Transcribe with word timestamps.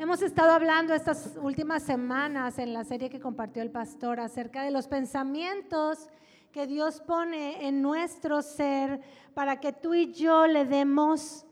Hemos 0.00 0.22
estado 0.22 0.52
hablando 0.52 0.94
estas 0.94 1.36
últimas 1.42 1.82
semanas 1.82 2.58
en 2.58 2.72
la 2.72 2.84
serie 2.84 3.10
que 3.10 3.20
compartió 3.20 3.60
el 3.62 3.70
pastor 3.70 4.18
acerca 4.18 4.62
de 4.62 4.70
los 4.70 4.88
pensamientos 4.88 6.08
que 6.50 6.66
Dios 6.66 7.02
pone 7.02 7.68
en 7.68 7.82
nuestro 7.82 8.40
ser 8.40 9.02
para 9.34 9.60
que 9.60 9.74
tú 9.74 9.92
y 9.92 10.10
yo 10.10 10.46
le 10.46 10.64
demos 10.64 11.44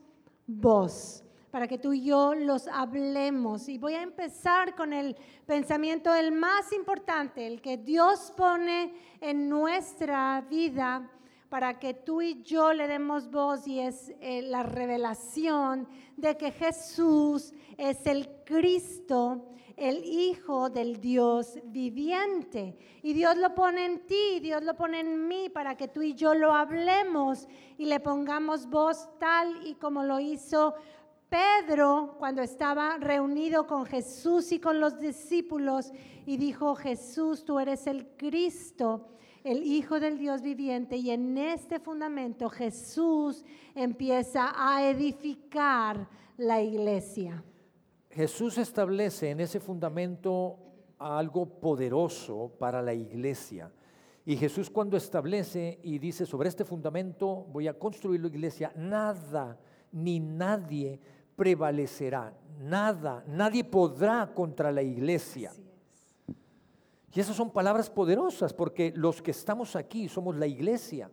voz, 0.47 1.23
para 1.51 1.67
que 1.67 1.77
tú 1.77 1.93
y 1.93 2.01
yo 2.01 2.33
los 2.33 2.67
hablemos. 2.69 3.69
Y 3.69 3.77
voy 3.77 3.93
a 3.93 4.01
empezar 4.01 4.73
con 4.73 4.93
el 4.93 5.15
pensamiento, 5.45 6.11
el 6.15 6.31
más 6.31 6.73
importante, 6.73 7.45
el 7.45 7.61
que 7.61 7.77
Dios 7.77 8.33
pone 8.35 8.95
en 9.21 9.47
nuestra 9.47 10.41
vida 10.49 11.07
para 11.49 11.79
que 11.79 11.95
tú 11.95 12.21
y 12.21 12.43
yo 12.43 12.73
le 12.73 12.87
demos 12.87 13.29
voz 13.29 13.67
y 13.67 13.79
es 13.79 14.13
eh, 14.21 14.43
la 14.43 14.63
revelación 14.63 15.87
de 16.15 16.37
que 16.37 16.51
Jesús 16.51 17.53
es 17.75 18.05
el 18.05 18.29
Cristo, 18.45 19.47
el 19.75 20.03
Hijo 20.05 20.69
del 20.69 21.01
Dios 21.01 21.57
viviente. 21.65 22.77
Y 23.01 23.13
Dios 23.13 23.35
lo 23.37 23.55
pone 23.55 23.85
en 23.85 24.05
ti, 24.05 24.39
Dios 24.41 24.63
lo 24.63 24.75
pone 24.75 24.99
en 24.99 25.27
mí 25.27 25.49
para 25.49 25.75
que 25.75 25.87
tú 25.87 26.03
y 26.03 26.13
yo 26.13 26.35
lo 26.35 26.53
hablemos 26.53 27.47
y 27.77 27.85
le 27.85 27.99
pongamos 27.99 28.67
voz 28.67 29.09
tal 29.17 29.65
y 29.65 29.73
como 29.75 30.03
lo 30.03 30.19
hizo 30.19 30.75
Pedro 31.29 32.15
cuando 32.19 32.43
estaba 32.43 32.97
reunido 32.97 33.65
con 33.65 33.85
Jesús 33.85 34.51
y 34.51 34.59
con 34.59 34.79
los 34.79 34.99
discípulos 34.99 35.91
y 36.27 36.37
dijo, 36.37 36.75
Jesús, 36.75 37.43
tú 37.43 37.59
eres 37.59 37.87
el 37.87 38.05
Cristo 38.17 39.07
el 39.43 39.63
Hijo 39.63 39.99
del 39.99 40.17
Dios 40.17 40.41
viviente 40.41 40.97
y 40.97 41.11
en 41.11 41.37
este 41.37 41.79
fundamento 41.79 42.49
Jesús 42.49 43.45
empieza 43.75 44.53
a 44.55 44.87
edificar 44.87 46.07
la 46.37 46.61
iglesia. 46.61 47.43
Jesús 48.09 48.57
establece 48.57 49.29
en 49.29 49.39
ese 49.39 49.59
fundamento 49.59 50.57
algo 50.97 51.45
poderoso 51.45 52.51
para 52.59 52.81
la 52.81 52.93
iglesia. 52.93 53.71
Y 54.25 54.35
Jesús 54.35 54.69
cuando 54.69 54.97
establece 54.97 55.79
y 55.83 55.97
dice, 55.97 56.25
sobre 56.25 56.49
este 56.49 56.65
fundamento 56.65 57.45
voy 57.51 57.67
a 57.67 57.77
construir 57.77 58.21
la 58.21 58.27
iglesia, 58.27 58.71
nada 58.75 59.57
ni 59.91 60.19
nadie 60.19 60.99
prevalecerá, 61.35 62.33
nada, 62.59 63.23
nadie 63.27 63.63
podrá 63.63 64.31
contra 64.33 64.71
la 64.71 64.81
iglesia. 64.81 65.51
Y 67.13 67.19
esas 67.19 67.35
son 67.35 67.51
palabras 67.51 67.89
poderosas 67.89 68.53
porque 68.53 68.93
los 68.95 69.21
que 69.21 69.31
estamos 69.31 69.75
aquí 69.75 70.07
somos 70.07 70.35
la 70.35 70.47
iglesia. 70.47 71.09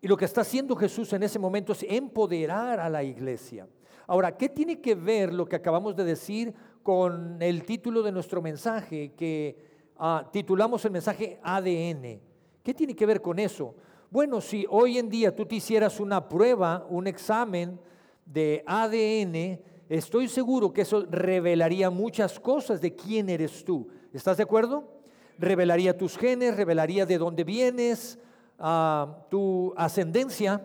Y 0.00 0.08
lo 0.08 0.16
que 0.16 0.24
está 0.24 0.42
haciendo 0.42 0.76
Jesús 0.76 1.12
en 1.12 1.22
ese 1.22 1.38
momento 1.38 1.72
es 1.72 1.84
empoderar 1.88 2.80
a 2.80 2.88
la 2.88 3.02
iglesia. 3.02 3.68
Ahora, 4.06 4.36
¿qué 4.36 4.48
tiene 4.48 4.80
que 4.80 4.94
ver 4.94 5.32
lo 5.32 5.46
que 5.46 5.56
acabamos 5.56 5.94
de 5.94 6.04
decir 6.04 6.54
con 6.82 7.40
el 7.42 7.64
título 7.64 8.02
de 8.02 8.12
nuestro 8.12 8.40
mensaje 8.40 9.12
que 9.12 9.56
ah, 9.98 10.28
titulamos 10.32 10.84
el 10.84 10.92
mensaje 10.92 11.38
ADN? 11.42 12.20
¿Qué 12.62 12.74
tiene 12.74 12.94
que 12.94 13.06
ver 13.06 13.20
con 13.20 13.38
eso? 13.38 13.74
Bueno, 14.10 14.40
si 14.40 14.66
hoy 14.68 14.98
en 14.98 15.08
día 15.08 15.34
tú 15.34 15.46
te 15.46 15.56
hicieras 15.56 16.00
una 16.00 16.28
prueba, 16.28 16.86
un 16.88 17.06
examen 17.06 17.78
de 18.24 18.64
ADN, 18.66 19.60
estoy 19.90 20.28
seguro 20.28 20.72
que 20.72 20.82
eso 20.82 21.04
revelaría 21.10 21.90
muchas 21.90 22.38
cosas 22.38 22.80
de 22.80 22.94
quién 22.94 23.28
eres 23.28 23.64
tú. 23.64 23.88
¿Estás 24.12 24.36
de 24.36 24.44
acuerdo? 24.44 24.88
Revelaría 25.36 25.98
tus 25.98 26.16
genes, 26.16 26.56
revelaría 26.56 27.04
de 27.06 27.18
dónde 27.18 27.42
vienes, 27.42 28.18
ah, 28.58 29.26
tu 29.28 29.74
ascendencia 29.76 30.64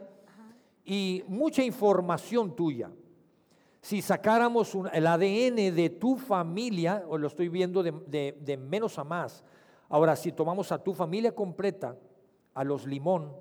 y 0.86 1.24
mucha 1.28 1.64
información 1.64 2.56
tuya. 2.56 2.92
Si 3.82 4.02
sacáramos 4.02 4.78
el 4.94 5.08
ADN 5.08 5.76
de 5.76 5.96
tu 6.00 6.18
familia, 6.18 7.04
o 7.08 7.18
lo 7.18 7.28
estoy 7.28 7.50
viendo 7.50 7.82
de, 7.82 8.36
de 8.40 8.58
menos 8.58 9.00
a 9.00 9.04
más, 9.04 9.44
ahora 9.90 10.16
si 10.16 10.32
tomamos 10.32 10.72
a 10.72 10.84
tu 10.84 10.94
familia 10.94 11.34
completa, 11.34 11.98
a 12.54 12.64
los 12.64 12.86
limón, 12.86 13.32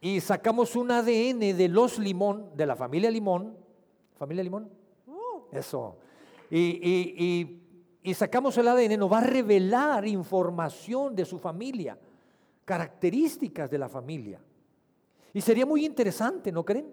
y 0.00 0.20
sacamos 0.20 0.76
un 0.76 0.90
ADN 0.90 1.56
de 1.56 1.68
los 1.68 1.98
limón, 1.98 2.50
de 2.54 2.66
la 2.66 2.76
familia 2.76 3.10
limón, 3.10 3.65
familia 4.16 4.42
limón, 4.42 4.70
uh. 5.06 5.56
eso, 5.56 5.96
y 6.50 7.60
y 8.06 8.14
sacamos 8.14 8.56
el 8.56 8.68
ADN, 8.68 9.00
nos 9.00 9.12
va 9.12 9.18
a 9.18 9.24
revelar 9.24 10.06
información 10.06 11.16
de 11.16 11.24
su 11.24 11.40
familia, 11.40 11.98
características 12.64 13.68
de 13.68 13.78
la 13.78 13.88
familia. 13.88 14.40
Y 15.34 15.40
sería 15.40 15.66
muy 15.66 15.84
interesante, 15.84 16.52
¿no 16.52 16.64
creen? 16.64 16.88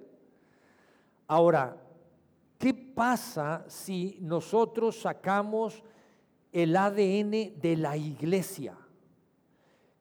Ahora, 1.27 1.77
¿qué 2.57 2.73
pasa 2.73 3.63
si 3.67 4.17
nosotros 4.21 5.01
sacamos 5.01 5.83
el 6.51 6.75
ADN 6.75 7.61
de 7.61 7.75
la 7.77 7.95
iglesia? 7.95 8.75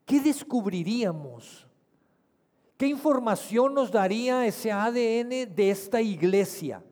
¿Qué 0.07 0.19
descubriríamos? 0.19 1.69
¿Qué 2.79 2.87
información 2.87 3.75
nos 3.75 3.93
daría 3.93 4.47
ese 4.47 4.73
ADN 4.73 5.55
de 5.55 5.71
esta 5.71 6.01
iglesia? 6.01 6.83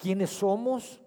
¿Quiénes 0.00 0.30
somos? 0.30 1.00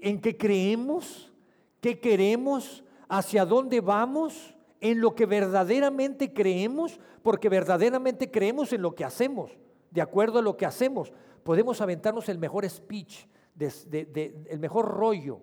en 0.00 0.20
qué 0.20 0.36
creemos, 0.36 1.32
qué 1.80 1.98
queremos, 1.98 2.84
hacia 3.08 3.44
dónde 3.44 3.80
vamos, 3.80 4.54
en 4.80 5.00
lo 5.00 5.14
que 5.14 5.26
verdaderamente 5.26 6.32
creemos, 6.32 7.00
porque 7.22 7.48
verdaderamente 7.48 8.30
creemos 8.30 8.72
en 8.72 8.82
lo 8.82 8.94
que 8.94 9.04
hacemos, 9.04 9.56
de 9.90 10.00
acuerdo 10.00 10.38
a 10.38 10.42
lo 10.42 10.56
que 10.56 10.66
hacemos. 10.66 11.12
Podemos 11.42 11.80
aventarnos 11.80 12.28
el 12.28 12.38
mejor 12.38 12.68
speech, 12.68 13.26
el 13.58 14.58
mejor 14.60 14.86
rollo, 14.86 15.40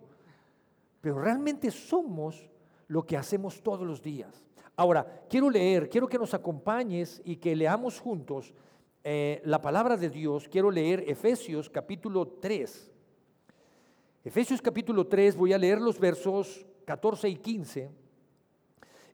pero 1.01 1.19
realmente 1.19 1.69
somos 1.71 2.49
lo 2.87 3.05
que 3.05 3.17
hacemos 3.17 3.61
todos 3.61 3.85
los 3.85 4.01
días. 4.01 4.43
Ahora, 4.77 5.25
quiero 5.29 5.49
leer, 5.49 5.89
quiero 5.89 6.07
que 6.07 6.17
nos 6.17 6.33
acompañes 6.33 7.21
y 7.25 7.37
que 7.37 7.55
leamos 7.55 7.99
juntos 7.99 8.53
eh, 9.07 9.39
la 9.45 9.61
palabra 9.61 9.97
de 9.97 10.09
Dios. 10.09 10.49
Quiero 10.49 10.71
leer 10.71 11.03
Efesios 11.07 11.69
capítulo 11.69 12.27
3. 12.27 12.91
Efesios 14.23 14.59
capítulo 14.63 15.05
3, 15.05 15.35
voy 15.35 15.53
a 15.53 15.59
leer 15.59 15.79
los 15.79 15.99
versos 15.99 16.65
14 16.85 17.29
y 17.29 17.35
15. 17.35 17.91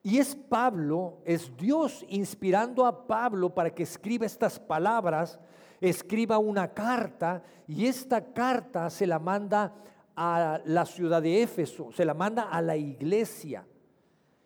Y 0.04 0.18
es 0.18 0.34
Pablo, 0.34 1.18
es 1.26 1.52
Dios 1.58 2.06
inspirando 2.08 2.86
a 2.86 3.06
Pablo 3.06 3.54
para 3.54 3.76
que 3.76 3.84
escriba 3.84 4.26
estas 4.26 4.58
palabras, 4.62 5.38
escriba 5.82 6.38
una 6.38 6.74
carta 6.74 7.44
y 7.68 7.86
esta 7.86 8.32
carta 8.32 8.90
se 8.90 9.06
la 9.06 9.20
manda 9.20 9.76
a 10.16 10.62
la 10.64 10.86
ciudad 10.86 11.22
de 11.22 11.44
Éfeso, 11.44 11.92
se 11.92 12.06
la 12.06 12.14
manda 12.14 12.44
a 12.44 12.62
la 12.62 12.78
iglesia. 12.78 13.68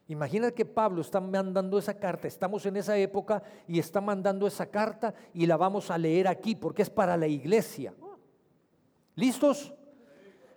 Imagina 0.07 0.51
que 0.51 0.65
Pablo 0.65 1.01
está 1.01 1.19
mandando 1.19 1.79
esa 1.79 1.95
carta, 1.95 2.27
estamos 2.27 2.65
en 2.67 2.77
esa 2.77 2.95
época 2.97 3.41
y 3.67 3.79
está 3.79 4.01
mandando 4.01 4.45
esa 4.45 4.67
carta 4.67 5.15
y 5.33 5.47
la 5.47 5.57
vamos 5.57 5.89
a 5.89 5.97
leer 5.97 6.27
aquí 6.27 6.53
porque 6.55 6.83
es 6.83 6.89
para 6.91 7.17
la 7.17 7.27
iglesia. 7.27 7.93
¿Listos? 9.15 9.73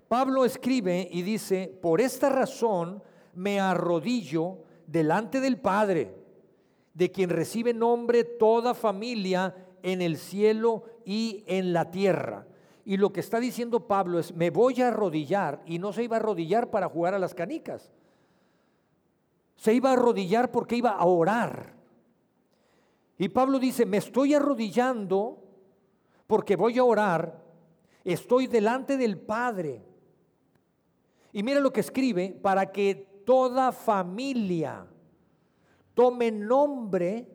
Pablo 0.06 0.44
escribe 0.44 1.08
y 1.10 1.22
dice, 1.22 1.78
por 1.80 2.00
esta 2.00 2.28
razón 2.28 3.02
me 3.34 3.58
arrodillo 3.58 4.64
delante 4.86 5.40
del 5.40 5.58
Padre, 5.58 6.14
de 6.92 7.10
quien 7.10 7.30
recibe 7.30 7.72
nombre 7.72 8.24
toda 8.24 8.74
familia 8.74 9.54
en 9.82 10.02
el 10.02 10.18
cielo 10.18 10.84
y 11.04 11.44
en 11.46 11.72
la 11.72 11.90
tierra. 11.90 12.46
Y 12.84 12.96
lo 12.96 13.12
que 13.12 13.20
está 13.20 13.38
diciendo 13.38 13.86
Pablo 13.86 14.18
es, 14.18 14.34
me 14.34 14.50
voy 14.50 14.80
a 14.82 14.88
arrodillar, 14.88 15.62
y 15.66 15.78
no 15.78 15.92
se 15.92 16.02
iba 16.02 16.16
a 16.16 16.20
arrodillar 16.20 16.70
para 16.70 16.88
jugar 16.88 17.14
a 17.14 17.18
las 17.18 17.34
canicas, 17.34 17.92
se 19.58 19.74
iba 19.74 19.90
a 19.90 19.94
arrodillar 19.94 20.50
porque 20.52 20.76
iba 20.76 20.92
a 20.92 21.04
orar. 21.04 21.74
Y 23.18 23.28
Pablo 23.28 23.58
dice, 23.58 23.84
me 23.84 23.96
estoy 23.96 24.32
arrodillando 24.32 25.42
porque 26.28 26.54
voy 26.54 26.78
a 26.78 26.84
orar, 26.84 27.42
estoy 28.04 28.46
delante 28.46 28.96
del 28.96 29.18
Padre 29.18 29.82
y 31.32 31.42
mira 31.42 31.60
lo 31.60 31.72
que 31.72 31.80
escribe, 31.80 32.38
para 32.40 32.70
que 32.70 32.94
toda 33.26 33.72
familia 33.72 34.86
tome 35.94 36.30
nombre 36.30 37.28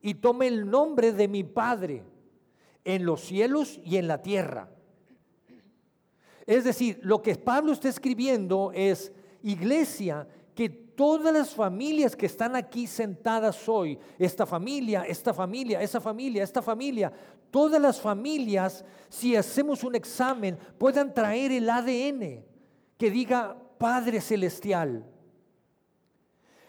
y 0.00 0.14
tome 0.14 0.46
el 0.46 0.70
nombre 0.70 1.12
de 1.12 1.26
mi 1.26 1.42
Padre 1.42 2.04
en 2.84 3.04
los 3.04 3.22
cielos 3.22 3.80
y 3.84 3.96
en 3.96 4.06
la 4.06 4.22
tierra. 4.22 4.70
Es 6.46 6.62
decir, 6.62 7.00
lo 7.02 7.22
que 7.22 7.34
Pablo 7.34 7.72
está 7.72 7.88
escribiendo 7.88 8.70
es, 8.72 9.12
iglesia, 9.42 10.28
que 10.56 10.70
todas 10.70 11.34
las 11.34 11.54
familias 11.54 12.16
que 12.16 12.24
están 12.24 12.56
aquí 12.56 12.86
sentadas 12.86 13.68
hoy, 13.68 13.98
esta 14.18 14.46
familia, 14.46 15.02
esta 15.02 15.34
familia, 15.34 15.82
esa 15.82 16.00
familia, 16.00 16.42
esta 16.42 16.62
familia, 16.62 17.12
todas 17.50 17.80
las 17.80 18.00
familias, 18.00 18.82
si 19.10 19.36
hacemos 19.36 19.84
un 19.84 19.94
examen, 19.94 20.58
puedan 20.78 21.12
traer 21.12 21.52
el 21.52 21.68
ADN 21.68 22.42
que 22.96 23.10
diga 23.10 23.54
Padre 23.76 24.18
Celestial. 24.22 25.04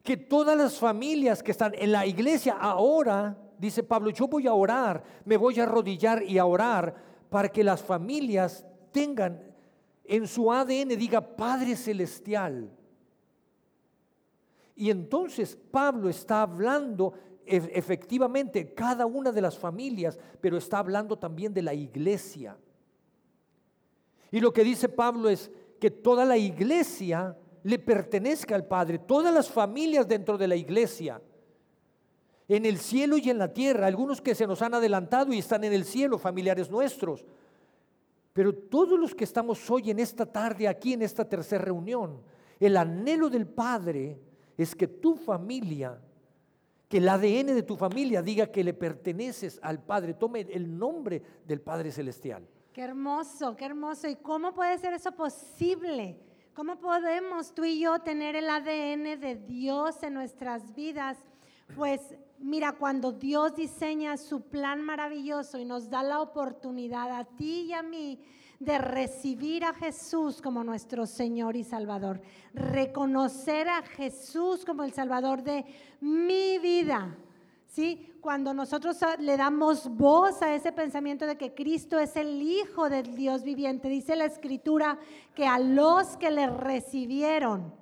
Que 0.04 0.18
todas 0.18 0.58
las 0.58 0.78
familias 0.78 1.42
que 1.42 1.52
están 1.52 1.72
en 1.74 1.94
la 1.94 2.06
iglesia 2.06 2.58
ahora 2.60 3.38
dice 3.58 3.84
Pablo, 3.84 4.10
yo 4.10 4.28
voy 4.28 4.48
a 4.48 4.54
orar, 4.54 5.02
me 5.24 5.38
voy 5.38 5.62
a 5.62 5.64
arrodillar 5.64 6.24
y 6.24 6.38
a 6.38 6.46
orar 6.46 6.94
para 7.30 7.48
que 7.48 7.64
las 7.64 7.82
familias 7.82 8.66
tengan 8.92 9.42
en 10.04 10.28
su 10.28 10.52
ADN, 10.52 10.90
diga 10.98 11.22
Padre 11.22 11.78
Celestial. 11.78 12.77
Y 14.78 14.92
entonces 14.92 15.58
Pablo 15.72 16.08
está 16.08 16.44
hablando 16.44 17.14
efectivamente 17.48 18.76
cada 18.76 19.08
una 19.08 19.32
de 19.32 19.42
las 19.42 19.58
familias, 19.58 20.20
pero 20.40 20.56
está 20.56 20.78
hablando 20.78 21.18
también 21.18 21.52
de 21.52 21.64
la 21.64 21.74
iglesia. 21.74 22.56
Y 24.32 24.40
lo 24.40 24.54
que 24.54 24.64
dice 24.64 24.88
Pablo 24.88 25.30
es 25.30 25.50
que 25.80 25.90
toda 25.90 26.26
la 26.26 26.38
iglesia 26.38 27.36
le 27.64 27.80
pertenezca 27.80 28.54
al 28.54 28.68
Padre, 28.68 29.00
todas 29.00 29.34
las 29.34 29.50
familias 29.50 30.08
dentro 30.08 30.38
de 30.38 30.48
la 30.48 30.56
iglesia, 30.56 31.22
en 32.48 32.64
el 32.64 32.78
cielo 32.78 33.18
y 33.18 33.32
en 33.32 33.40
la 33.40 33.52
tierra, 33.52 33.88
algunos 33.88 34.22
que 34.22 34.36
se 34.36 34.46
nos 34.46 34.62
han 34.62 34.76
adelantado 34.76 35.34
y 35.34 35.40
están 35.40 35.64
en 35.64 35.74
el 35.74 35.86
cielo, 35.86 36.20
familiares 36.20 36.70
nuestros, 36.70 37.26
pero 38.32 38.54
todos 38.54 39.00
los 39.00 39.16
que 39.16 39.24
estamos 39.24 39.70
hoy 39.72 39.90
en 39.90 39.98
esta 39.98 40.26
tarde, 40.26 40.68
aquí 40.68 40.94
en 40.94 41.02
esta 41.02 41.28
tercera 41.28 41.66
reunión, 41.66 42.22
el 42.60 42.78
anhelo 42.78 43.30
del 43.30 43.48
Padre 43.48 44.27
es 44.58 44.76
que 44.76 44.88
tu 44.88 45.16
familia, 45.16 46.00
que 46.90 46.98
el 46.98 47.08
ADN 47.08 47.48
de 47.48 47.64
tu 47.64 47.78
familia 47.78 48.22
diga 48.22 48.48
que 48.48 48.64
le 48.64 48.74
perteneces 48.74 49.60
al 49.62 49.84
Padre, 49.84 50.14
tome 50.14 50.42
el 50.42 50.78
nombre 50.78 51.22
del 51.46 51.62
Padre 51.62 51.92
Celestial. 51.92 52.48
Qué 52.74 52.82
hermoso, 52.82 53.56
qué 53.56 53.66
hermoso. 53.66 54.08
¿Y 54.08 54.16
cómo 54.16 54.54
puede 54.54 54.78
ser 54.78 54.94
eso 54.94 55.12
posible? 55.12 56.20
¿Cómo 56.54 56.80
podemos 56.80 57.54
tú 57.54 57.64
y 57.64 57.80
yo 57.80 58.00
tener 58.00 58.36
el 58.36 58.50
ADN 58.50 59.20
de 59.20 59.36
Dios 59.48 60.02
en 60.02 60.16
nuestras 60.16 60.74
vidas? 60.74 61.18
Pues 61.76 62.16
mira, 62.40 62.74
cuando 62.74 63.12
Dios 63.12 63.56
diseña 63.56 64.18
su 64.18 64.42
plan 64.42 64.82
maravilloso 64.82 65.58
y 65.58 65.66
nos 65.66 65.90
da 65.90 66.04
la 66.04 66.22
oportunidad 66.22 67.12
a 67.12 67.26
ti 67.26 67.68
y 67.68 67.74
a 67.74 67.82
mí 67.82 68.20
de 68.60 68.78
recibir 68.80 69.64
a 69.64 69.74
Jesús 69.74 70.42
como 70.42 70.64
nuestro 70.64 71.06
Señor 71.06 71.56
y 71.56 71.64
Salvador, 71.64 72.22
reconocer 72.54 73.70
a 73.70 73.84
Jesús 73.84 74.66
como 74.66 74.84
el 74.84 74.94
Salvador 74.94 75.44
de 75.44 75.66
mi 76.02 76.58
vida, 76.58 77.16
¿sí? 77.68 78.14
Cuando 78.20 78.54
nosotros 78.54 78.98
le 79.20 79.38
damos 79.38 79.88
voz 79.90 80.42
a 80.42 80.56
ese 80.56 80.72
pensamiento 80.72 81.28
de 81.28 81.38
que 81.38 81.54
Cristo 81.54 82.00
es 82.00 82.16
el 82.16 82.42
Hijo 82.42 82.90
del 82.90 83.16
Dios 83.16 83.44
viviente, 83.44 83.90
dice 83.90 84.16
la 84.16 84.26
Escritura 84.26 84.98
que 85.36 85.46
a 85.46 85.60
los 85.60 86.18
que 86.18 86.32
le 86.32 86.48
recibieron, 86.48 87.74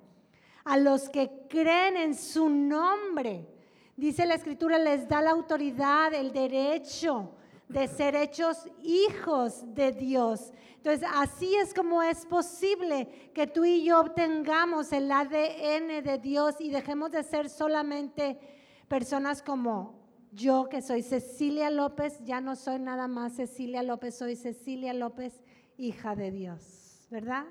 a 0.65 0.77
los 0.77 1.09
que 1.09 1.45
creen 1.47 1.95
en 1.95 2.15
su 2.15 2.49
nombre, 2.49 3.47
dice 3.95 4.25
la 4.25 4.35
Escritura, 4.35 4.77
les 4.77 5.07
da 5.07 5.21
la 5.21 5.31
autoridad, 5.31 6.13
el 6.13 6.31
derecho 6.31 7.31
de 7.67 7.87
ser 7.87 8.15
hechos 8.15 8.67
hijos 8.83 9.63
de 9.73 9.91
Dios. 9.91 10.51
Entonces, 10.77 11.07
así 11.15 11.55
es 11.55 11.73
como 11.73 12.03
es 12.03 12.25
posible 12.25 13.31
que 13.33 13.47
tú 13.47 13.65
y 13.65 13.83
yo 13.83 13.99
obtengamos 13.99 14.91
el 14.91 15.11
ADN 15.11 16.03
de 16.03 16.19
Dios 16.21 16.55
y 16.59 16.69
dejemos 16.69 17.11
de 17.11 17.23
ser 17.23 17.49
solamente 17.49 18.37
personas 18.87 19.41
como 19.41 20.05
yo, 20.31 20.67
que 20.69 20.81
soy 20.81 21.01
Cecilia 21.01 21.69
López, 21.69 22.19
ya 22.23 22.41
no 22.41 22.55
soy 22.55 22.77
nada 22.77 23.07
más 23.07 23.37
Cecilia 23.37 23.81
López, 23.81 24.15
soy 24.15 24.35
Cecilia 24.35 24.93
López, 24.93 25.41
hija 25.77 26.15
de 26.15 26.29
Dios, 26.29 27.07
¿verdad? 27.09 27.45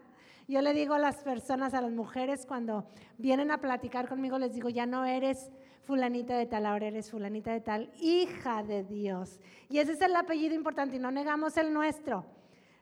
Yo 0.47 0.61
le 0.61 0.75
digo 0.75 0.95
a 0.95 0.99
las 0.99 1.17
personas, 1.17 1.73
a 1.73 1.81
las 1.81 1.91
mujeres, 1.91 2.45
cuando 2.47 2.87
vienen 3.17 3.51
a 3.51 3.59
platicar 3.59 4.07
conmigo, 4.09 4.39
les 4.39 4.53
digo, 4.53 4.69
ya 4.69 4.85
no 4.85 5.07
eres 5.07 5.51
fulanita 5.85 6.37
de 6.37 6.47
tal, 6.47 6.67
ahora 6.67 6.89
eres 6.89 7.11
fulanita 7.11 7.53
de 7.53 7.61
tal, 7.61 7.91
hija 8.01 8.63
de 8.63 8.85
Dios. 8.85 9.41
Y 9.69 9.79
ese 9.79 9.93
es 9.93 10.01
el 10.01 10.17
apellido 10.17 10.55
importante 10.55 10.97
y 10.97 10.99
no 10.99 11.11
negamos 11.11 11.57
el 11.57 11.73
nuestro. 11.73 12.25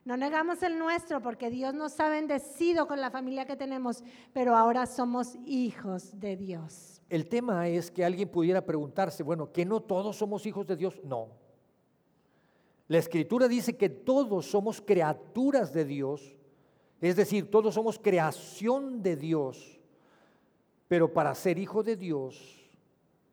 No 0.05 0.17
negamos 0.17 0.61
el 0.63 0.77
nuestro 0.77 1.21
porque 1.21 1.49
Dios 1.49 1.73
nos 1.73 1.97
ha 1.99 2.09
bendecido 2.09 2.87
con 2.87 2.99
la 2.99 3.09
familia 3.09 3.45
que 3.45 3.55
tenemos, 3.55 4.03
pero 4.33 4.55
ahora 4.55 4.85
somos 4.85 5.35
hijos 5.45 6.19
de 6.19 6.35
Dios. 6.35 7.01
El 7.09 7.27
tema 7.27 7.69
es 7.69 7.89
que 7.89 8.03
alguien 8.03 8.27
pudiera 8.27 8.65
preguntarse, 8.65 9.23
bueno, 9.23 9.51
¿que 9.51 9.65
no 9.65 9.81
todos 9.81 10.17
somos 10.17 10.45
hijos 10.45 10.67
de 10.67 10.75
Dios? 10.75 10.99
No. 11.03 11.29
La 12.87 12.97
escritura 12.97 13.47
dice 13.47 13.77
que 13.77 13.89
todos 13.89 14.45
somos 14.47 14.81
criaturas 14.81 15.71
de 15.71 15.85
Dios, 15.85 16.35
es 16.99 17.15
decir, 17.15 17.49
todos 17.49 17.73
somos 17.73 17.97
creación 17.97 19.01
de 19.01 19.15
Dios, 19.15 19.79
pero 20.87 21.13
para 21.13 21.33
ser 21.33 21.57
hijo 21.59 21.81
de 21.81 21.95
Dios, 21.95 22.62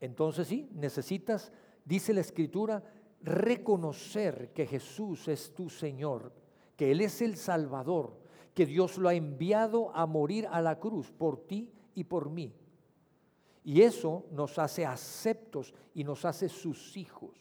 entonces 0.00 0.48
sí, 0.48 0.68
necesitas, 0.72 1.52
dice 1.84 2.14
la 2.14 2.20
escritura, 2.20 2.82
reconocer 3.22 4.52
que 4.52 4.66
Jesús 4.66 5.28
es 5.28 5.54
tu 5.54 5.68
Señor, 5.68 6.32
que 6.76 6.90
Él 6.90 7.02
es 7.02 7.20
el 7.20 7.36
Salvador, 7.36 8.18
que 8.54 8.66
Dios 8.66 8.96
lo 8.98 9.08
ha 9.08 9.14
enviado 9.14 9.94
a 9.94 10.06
morir 10.06 10.46
a 10.50 10.62
la 10.62 10.78
cruz 10.78 11.10
por 11.12 11.46
ti 11.46 11.70
y 11.94 12.04
por 12.04 12.30
mí. 12.30 12.54
Y 13.62 13.82
eso 13.82 14.24
nos 14.30 14.58
hace 14.58 14.86
aceptos 14.86 15.74
y 15.94 16.02
nos 16.02 16.24
hace 16.24 16.48
sus 16.48 16.96
hijos. 16.96 17.36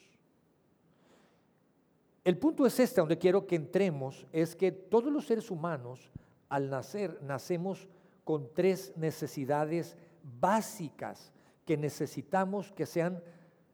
El 2.26 2.38
punto 2.38 2.66
es 2.66 2.78
este, 2.80 3.00
donde 3.00 3.18
quiero 3.18 3.48
que 3.48 3.56
entremos, 3.56 4.28
es 4.34 4.56
que 4.56 4.72
todos 4.72 5.12
los 5.12 5.26
seres 5.26 5.50
humanos 5.50 6.12
al 6.50 6.70
nacer 6.70 7.20
nacemos 7.24 7.88
con 8.26 8.54
tres 8.54 8.94
necesidades 8.98 9.98
básicas 10.40 11.32
que 11.70 11.78
necesitamos 11.78 12.72
que 12.72 12.88
sean 12.88 13.22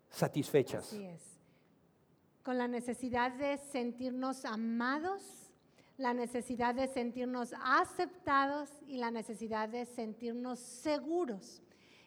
satisfechas. 0.09 0.93
Con 2.43 2.57
la 2.57 2.67
necesidad 2.67 3.31
de 3.31 3.55
sentirnos 3.55 4.43
amados, 4.43 5.23
la 5.95 6.13
necesidad 6.13 6.75
de 6.75 6.89
sentirnos 6.89 7.53
aceptados 7.63 8.69
y 8.85 8.97
la 8.97 9.11
necesidad 9.11 9.69
de 9.69 9.85
sentirnos 9.85 10.59
seguros. 10.59 11.61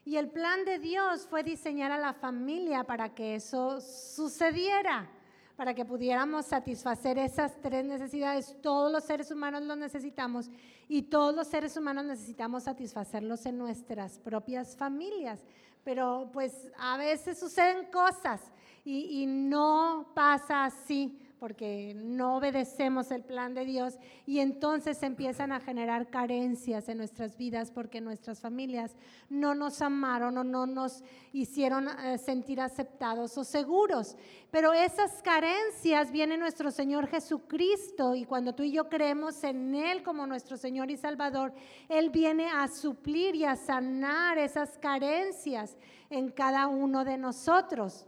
Y 0.05 0.19
el 0.19 0.29
plan 0.29 0.67
de 0.67 0.79
Dios 0.79 1.27
fue 1.27 1.43
diseñar 1.43 1.91
a 1.91 1.99
la 1.99 2.13
familia 2.13 2.85
para 2.85 3.15
que 3.15 3.37
eso 3.37 3.81
sucediera, 3.81 5.11
para 5.59 5.75
que 5.75 5.85
pudiéramos 5.85 6.47
satisfacer 6.47 7.19
esas 7.19 7.61
tres 7.61 7.85
necesidades. 7.85 8.55
Todos 8.63 8.93
los 8.93 9.03
seres 9.03 9.29
humanos 9.33 9.63
lo 9.65 9.75
necesitamos 9.75 10.49
y 10.89 11.03
todos 11.03 11.35
los 11.35 11.49
seres 11.49 11.77
humanos 11.77 12.05
necesitamos 12.05 12.63
satisfacerlos 12.63 13.45
en 13.45 13.59
nuestras 13.59 14.21
propias 14.21 14.77
familias. 14.77 15.45
Pero 15.83 16.31
pues 16.33 16.71
a 16.79 16.97
veces 16.97 17.41
suceden 17.41 17.91
cosas 17.91 18.41
y, 18.85 19.23
y 19.23 19.27
no 19.27 20.13
pasa 20.15 20.65
así 20.65 21.19
porque 21.39 21.95
no 21.97 22.37
obedecemos 22.37 23.11
el 23.11 23.23
plan 23.23 23.55
de 23.55 23.65
Dios 23.65 23.95
y 24.27 24.41
entonces 24.41 25.03
empiezan 25.03 25.53
a 25.53 25.61
generar 25.61 26.11
carencias 26.11 26.89
en 26.89 26.99
nuestras 26.99 27.37
vidas 27.37 27.71
porque 27.71 28.01
nuestras 28.01 28.41
familias 28.41 28.97
no 29.29 29.55
nos 29.55 29.81
amaron 29.81 30.37
o 30.39 30.45
no 30.45 30.67
nos 30.67 31.05
hicieron 31.33 31.89
eh, 31.89 32.19
sentir 32.19 32.61
aceptados 32.61 33.39
o 33.39 33.45
seguros. 33.45 34.17
Pero 34.51 34.73
esas 34.73 35.23
carencias 35.23 36.11
viene 36.11 36.37
nuestro 36.37 36.71
Señor 36.71 37.07
Jesucristo 37.07 38.15
y 38.15 38.25
cuando 38.25 38.55
tú 38.55 38.63
y 38.63 38.73
yo 38.73 38.89
creemos 38.89 39.45
en 39.45 39.75
Él 39.75 40.03
como 40.03 40.27
nuestro 40.27 40.57
Señor 40.57 40.91
y 40.91 40.97
Salvador, 40.97 41.53
Él 41.89 42.11
viene 42.11 42.49
a 42.51 42.67
suplir 42.69 43.37
y 43.37 43.45
a 43.45 43.57
sanar 43.57 44.39
esas 44.39 44.79
carencias 44.79 45.77
en 46.11 46.31
cada 46.31 46.67
uno 46.67 47.05
de 47.05 47.17
nosotros. 47.17 48.08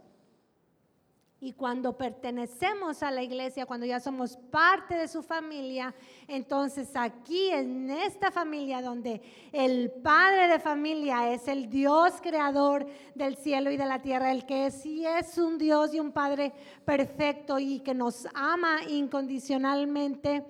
Y 1.43 1.53
cuando 1.53 1.97
pertenecemos 1.97 3.01
a 3.01 3.09
la 3.09 3.23
iglesia, 3.23 3.65
cuando 3.65 3.87
ya 3.87 3.99
somos 3.99 4.37
parte 4.51 4.93
de 4.93 5.07
su 5.07 5.23
familia, 5.23 5.91
entonces 6.27 6.91
aquí 6.93 7.49
en 7.49 7.89
esta 7.89 8.29
familia 8.29 8.79
donde 8.79 9.23
el 9.51 9.89
padre 9.89 10.47
de 10.47 10.59
familia 10.59 11.33
es 11.33 11.47
el 11.47 11.67
Dios 11.67 12.13
creador 12.21 12.85
del 13.15 13.37
cielo 13.37 13.71
y 13.71 13.77
de 13.77 13.87
la 13.87 14.03
tierra, 14.03 14.31
el 14.31 14.45
que 14.45 14.69
sí 14.69 15.03
es 15.03 15.39
un 15.39 15.57
Dios 15.57 15.95
y 15.95 15.99
un 15.99 16.11
Padre 16.11 16.53
perfecto 16.85 17.57
y 17.57 17.79
que 17.79 17.95
nos 17.95 18.27
ama 18.35 18.83
incondicionalmente, 18.87 20.45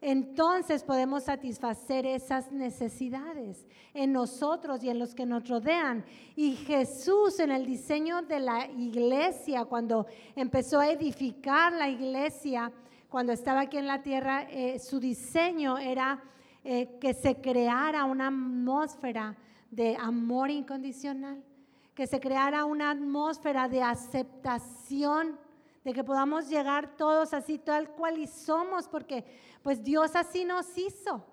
entonces 0.00 0.82
podemos 0.82 1.24
satisfacer 1.24 2.06
esas 2.06 2.52
necesidades 2.52 3.66
en 3.94 4.12
nosotros 4.12 4.82
y 4.84 4.90
en 4.90 4.98
los 4.98 5.14
que 5.14 5.26
nos 5.26 5.48
rodean. 5.48 6.04
Y 6.34 6.56
Jesús 6.56 7.40
en 7.40 7.50
el 7.50 7.64
diseño 7.64 8.22
de 8.22 8.40
la 8.40 8.66
iglesia, 8.66 9.64
cuando 9.64 10.06
empezó 10.34 10.80
a 10.80 10.90
edificar 10.90 11.72
la 11.72 11.88
iglesia, 11.88 12.72
cuando 13.08 13.32
estaba 13.32 13.62
aquí 13.62 13.78
en 13.78 13.86
la 13.86 14.02
tierra, 14.02 14.42
eh, 14.50 14.78
su 14.78 15.00
diseño 15.00 15.78
era 15.78 16.22
eh, 16.64 16.98
que 17.00 17.14
se 17.14 17.40
creara 17.40 18.04
una 18.04 18.26
atmósfera 18.26 19.36
de 19.70 19.96
amor 19.96 20.50
incondicional, 20.50 21.42
que 21.94 22.06
se 22.06 22.20
creara 22.20 22.64
una 22.64 22.90
atmósfera 22.90 23.68
de 23.68 23.82
aceptación 23.82 25.38
de 25.86 25.94
que 25.94 26.02
podamos 26.02 26.48
llegar 26.48 26.96
todos 26.96 27.32
así 27.32 27.58
tal 27.58 27.90
cual 27.90 28.18
y 28.18 28.26
somos, 28.26 28.88
porque 28.88 29.24
pues 29.62 29.84
Dios 29.84 30.16
así 30.16 30.44
nos 30.44 30.76
hizo. 30.76 31.24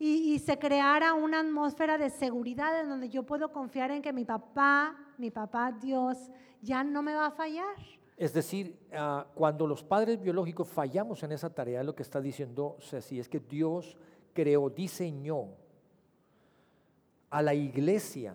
Y, 0.00 0.36
se 0.40 0.58
creara 0.58 1.14
una 1.14 1.38
atmósfera 1.38 1.96
de 1.96 2.10
seguridad 2.10 2.80
en 2.80 2.88
donde 2.88 3.08
yo 3.08 3.22
puedo 3.22 3.52
confiar 3.52 3.92
en 3.92 4.02
que 4.02 4.12
mi 4.12 4.24
papá, 4.24 4.96
mi 5.16 5.30
papá 5.30 5.70
Dios, 5.70 6.18
ya 6.60 6.82
no 6.82 7.02
me 7.02 7.14
va 7.14 7.26
a 7.26 7.30
fallar. 7.30 7.76
Es 8.16 8.32
decir, 8.34 8.76
ah, 8.92 9.28
cuando 9.32 9.64
los 9.64 9.84
padres 9.84 10.20
biológicos 10.20 10.66
fallamos 10.66 11.22
en 11.22 11.30
esa 11.30 11.54
tarea, 11.54 11.84
lo 11.84 11.94
que 11.94 12.02
está 12.02 12.20
diciendo 12.20 12.78
Ceci 12.80 13.20
es 13.20 13.28
que 13.28 13.38
Dios 13.38 13.96
creó, 14.32 14.70
diseñó 14.70 15.50
a 17.28 17.42
la 17.42 17.54
iglesia 17.54 18.34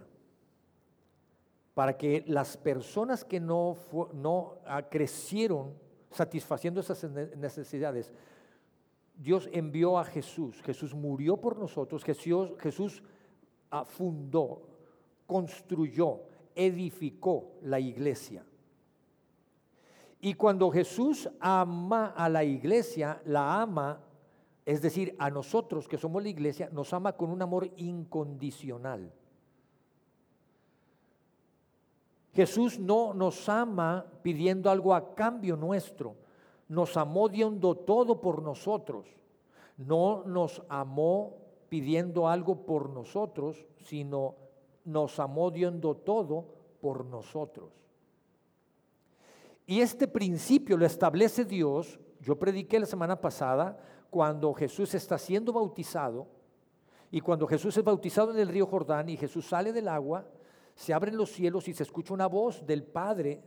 para 1.76 1.98
que 1.98 2.24
las 2.26 2.56
personas 2.56 3.26
que 3.26 3.40
no, 3.40 3.76
no 4.14 4.56
ah, 4.66 4.82
crecieron 4.90 5.74
satisfaciendo 6.10 6.80
esas 6.80 7.04
necesidades, 7.36 8.14
Dios 9.14 9.50
envió 9.52 10.00
a 10.00 10.06
Jesús. 10.06 10.62
Jesús 10.64 10.96
murió 10.96 11.36
por 11.38 11.60
nosotros. 11.60 12.04
Jesús, 12.06 12.54
Jesús 12.60 13.04
ah, 13.70 13.84
fundó, 13.84 14.62
construyó, 15.28 16.22
edificó 16.56 17.52
la 17.62 17.80
iglesia. 17.82 18.46
Y 20.22 20.34
cuando 20.36 20.72
Jesús 20.72 21.30
ama 21.42 22.14
a 22.16 22.30
la 22.30 22.46
iglesia, 22.46 23.22
la 23.26 23.62
ama, 23.62 24.02
es 24.66 24.82
decir, 24.82 25.14
a 25.20 25.30
nosotros 25.30 25.90
que 25.90 25.98
somos 25.98 26.24
la 26.24 26.30
iglesia, 26.30 26.70
nos 26.72 26.94
ama 26.94 27.18
con 27.18 27.30
un 27.32 27.42
amor 27.42 27.70
incondicional. 27.76 29.12
Jesús 32.36 32.78
no 32.78 33.14
nos 33.14 33.48
ama 33.48 34.06
pidiendo 34.22 34.70
algo 34.70 34.94
a 34.94 35.16
cambio 35.16 35.56
nuestro. 35.56 36.18
Nos 36.68 36.98
amó 36.98 37.30
dando 37.30 37.76
todo 37.76 38.20
por 38.20 38.42
nosotros. 38.42 39.08
No 39.78 40.24
nos 40.26 40.62
amó 40.68 41.38
pidiendo 41.70 42.28
algo 42.28 42.66
por 42.66 42.90
nosotros, 42.90 43.66
sino 43.78 44.36
nos 44.84 45.18
amó 45.18 45.50
dando 45.50 45.96
todo 45.96 46.46
por 46.82 47.06
nosotros. 47.06 47.72
Y 49.66 49.80
este 49.80 50.06
principio 50.06 50.76
lo 50.76 50.86
establece 50.86 51.46
Dios. 51.46 51.98
Yo 52.20 52.38
prediqué 52.38 52.82
la 52.82 52.86
semana 52.86 53.22
pasada 53.22 53.80
cuando 54.10 54.54
Jesús 54.54 54.94
está 54.94 55.18
siendo 55.18 55.54
bautizado 55.54 56.28
y 57.12 57.22
cuando 57.22 57.48
Jesús 57.48 57.78
es 57.78 57.84
bautizado 57.84 58.32
en 58.32 58.40
el 58.40 58.50
río 58.50 58.68
Jordán 58.68 59.08
y 59.08 59.16
Jesús 59.16 59.46
sale 59.48 59.72
del 59.72 59.88
agua, 59.88 60.26
se 60.76 60.94
abren 60.94 61.18
los 61.18 61.32
cielos 61.32 61.68
y 61.68 61.74
se 61.74 61.84
escucha 61.84 62.14
una 62.14 62.28
voz 62.28 62.66
del 62.66 62.84
Padre 62.84 63.42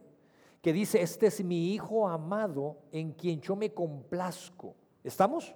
que 0.62 0.72
dice, 0.72 1.00
este 1.00 1.26
es 1.26 1.44
mi 1.44 1.72
Hijo 1.72 2.08
amado 2.08 2.78
en 2.90 3.12
quien 3.12 3.40
yo 3.40 3.54
me 3.54 3.72
complazco. 3.72 4.74
¿Estamos? 5.04 5.54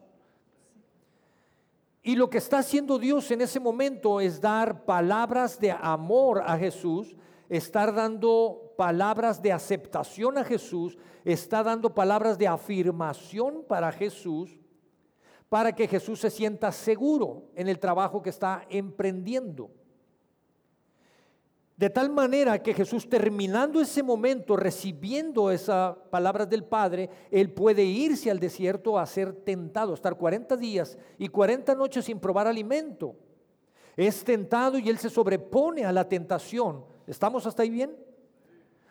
Y 2.03 2.15
lo 2.15 2.29
que 2.29 2.39
está 2.39 2.59
haciendo 2.59 2.99
Dios 2.99 3.31
en 3.31 3.41
ese 3.41 3.59
momento 3.59 4.21
es 4.21 4.41
dar 4.41 4.85
palabras 4.85 5.59
de 5.59 5.71
amor 5.71 6.43
a 6.45 6.59
Jesús, 6.59 7.17
estar 7.49 7.95
dando 7.95 8.75
palabras 8.77 9.41
de 9.41 9.53
aceptación 9.53 10.37
a 10.37 10.45
Jesús, 10.45 10.99
está 11.25 11.63
dando 11.63 11.95
palabras 11.95 12.39
de 12.39 12.49
afirmación 12.49 13.65
para 13.67 13.93
Jesús, 13.93 14.59
para 15.49 15.75
que 15.75 15.87
Jesús 15.87 16.21
se 16.21 16.31
sienta 16.31 16.73
seguro 16.73 17.51
en 17.55 17.69
el 17.69 17.79
trabajo 17.79 18.21
que 18.23 18.31
está 18.31 18.67
emprendiendo. 18.69 19.71
De 21.77 21.89
tal 21.89 22.11
manera 22.11 22.63
que 22.63 22.75
Jesús 22.75 23.09
terminando 23.09 23.81
ese 23.81 24.03
momento, 24.03 24.57
recibiendo 24.57 25.51
esas 25.51 25.97
palabras 26.11 26.49
del 26.49 26.65
Padre, 26.65 27.09
Él 27.31 27.51
puede 27.51 27.83
irse 27.83 28.31
al 28.31 28.39
desierto 28.39 28.99
a 28.99 29.07
ser 29.07 29.33
tentado, 29.33 29.95
estar 29.95 30.17
40 30.17 30.57
días 30.57 30.99
y 31.19 31.29
40 31.29 31.75
noches 31.75 32.05
sin 32.05 32.21
probar 32.21 32.47
alimento. 32.47 33.17
Es 33.97 34.23
tentado 34.23 34.79
y 34.79 34.89
Él 34.89 34.99
se 34.99 35.11
sobrepone 35.11 35.85
a 35.85 35.93
la 35.93 36.09
tentación. 36.09 36.85
¿Estamos 37.07 37.47
hasta 37.47 37.63
ahí 37.63 37.71
bien? 37.71 37.97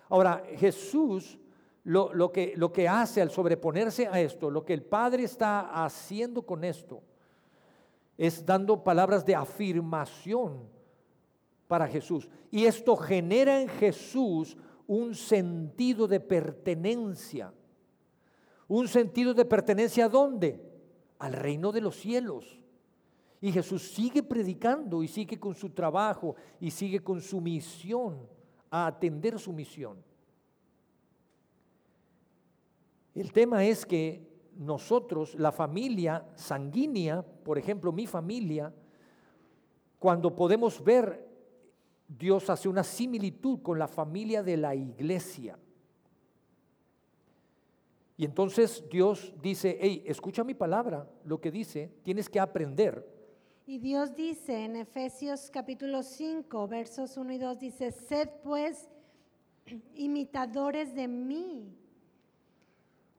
Ahora, 0.09 0.43
Jesús 0.57 1.37
lo, 1.83 2.31
que, 2.31 2.53
lo 2.57 2.71
que 2.71 2.87
hace 2.87 3.21
al 3.21 3.31
sobreponerse 3.31 4.07
a 4.07 4.19
esto, 4.19 4.49
lo 4.49 4.65
que 4.65 4.73
el 4.73 4.83
Padre 4.83 5.23
está 5.23 5.83
haciendo 5.85 6.41
con 6.41 6.63
esto, 6.63 7.01
es 8.17 8.45
dando 8.45 8.83
palabras 8.83 9.25
de 9.25 9.35
afirmación 9.35 10.80
para 11.71 11.87
Jesús. 11.87 12.27
Y 12.51 12.65
esto 12.65 12.97
genera 12.97 13.61
en 13.61 13.69
Jesús 13.69 14.57
un 14.87 15.15
sentido 15.15 16.05
de 16.05 16.19
pertenencia. 16.19 17.53
Un 18.67 18.89
sentido 18.89 19.33
de 19.33 19.45
pertenencia 19.45 20.03
a 20.03 20.09
dónde? 20.09 20.61
Al 21.17 21.31
reino 21.31 21.71
de 21.71 21.79
los 21.79 21.95
cielos. 21.95 22.59
Y 23.39 23.53
Jesús 23.53 23.83
sigue 23.93 24.21
predicando 24.21 25.01
y 25.01 25.07
sigue 25.07 25.39
con 25.39 25.55
su 25.55 25.69
trabajo 25.69 26.35
y 26.59 26.71
sigue 26.71 26.99
con 26.99 27.21
su 27.21 27.39
misión 27.39 28.27
a 28.69 28.87
atender 28.87 29.39
su 29.39 29.53
misión. 29.53 30.03
El 33.15 33.31
tema 33.31 33.63
es 33.63 33.85
que 33.85 34.27
nosotros, 34.57 35.35
la 35.35 35.53
familia 35.53 36.27
sanguínea, 36.35 37.21
por 37.21 37.57
ejemplo, 37.57 37.93
mi 37.93 38.07
familia, 38.07 38.73
cuando 39.99 40.35
podemos 40.35 40.83
ver, 40.83 41.30
Dios 42.17 42.49
hace 42.49 42.67
una 42.67 42.83
similitud 42.83 43.61
con 43.61 43.79
la 43.79 43.87
familia 43.87 44.43
de 44.43 44.57
la 44.57 44.75
iglesia. 44.75 45.57
Y 48.17 48.25
entonces 48.25 48.83
Dios 48.91 49.33
dice, 49.41 49.77
hey, 49.79 50.03
escucha 50.05 50.43
mi 50.43 50.53
palabra, 50.53 51.09
lo 51.25 51.39
que 51.39 51.51
dice, 51.51 51.91
tienes 52.03 52.29
que 52.29 52.39
aprender. 52.39 53.07
Y 53.65 53.79
Dios 53.79 54.15
dice 54.15 54.65
en 54.65 54.75
Efesios 54.75 55.49
capítulo 55.49 56.03
5, 56.03 56.67
versos 56.67 57.17
1 57.17 57.33
y 57.33 57.37
2, 57.37 57.59
dice, 57.59 57.91
sed 57.91 58.29
pues 58.43 58.89
imitadores 59.95 60.93
de 60.93 61.07
mí 61.07 61.80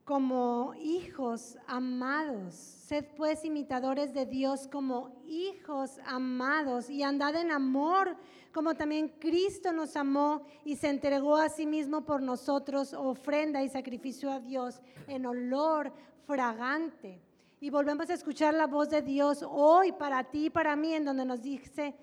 como 0.03 0.73
hijos 0.75 1.57
amados. 1.67 2.53
Sed 2.53 3.05
pues 3.15 3.45
imitadores 3.45 4.13
de 4.13 4.25
Dios 4.25 4.67
como 4.67 5.23
hijos 5.27 5.99
amados 6.05 6.89
y 6.89 7.03
andad 7.03 7.35
en 7.35 7.51
amor 7.51 8.17
como 8.53 8.75
también 8.75 9.09
Cristo 9.19 9.73
nos 9.73 9.95
amó 9.95 10.43
y 10.63 10.75
se 10.75 10.87
entregó 10.89 11.35
a 11.37 11.49
sí 11.49 11.65
mismo 11.65 12.05
por 12.05 12.21
nosotros, 12.21 12.93
ofrenda 12.93 13.63
y 13.63 13.69
sacrificio 13.69 14.31
a 14.31 14.39
Dios 14.39 14.79
en 15.07 15.25
olor 15.25 15.91
fragante. 16.27 17.19
Y 17.59 17.71
volvemos 17.71 18.09
a 18.09 18.13
escuchar 18.13 18.53
la 18.53 18.67
voz 18.67 18.89
de 18.89 19.01
Dios 19.01 19.43
hoy 19.49 19.91
para 19.93 20.23
ti 20.25 20.45
y 20.45 20.49
para 20.51 20.75
mí, 20.75 20.93
en 20.93 21.05
donde 21.05 21.25
nos 21.25 21.41
dice, 21.41 21.95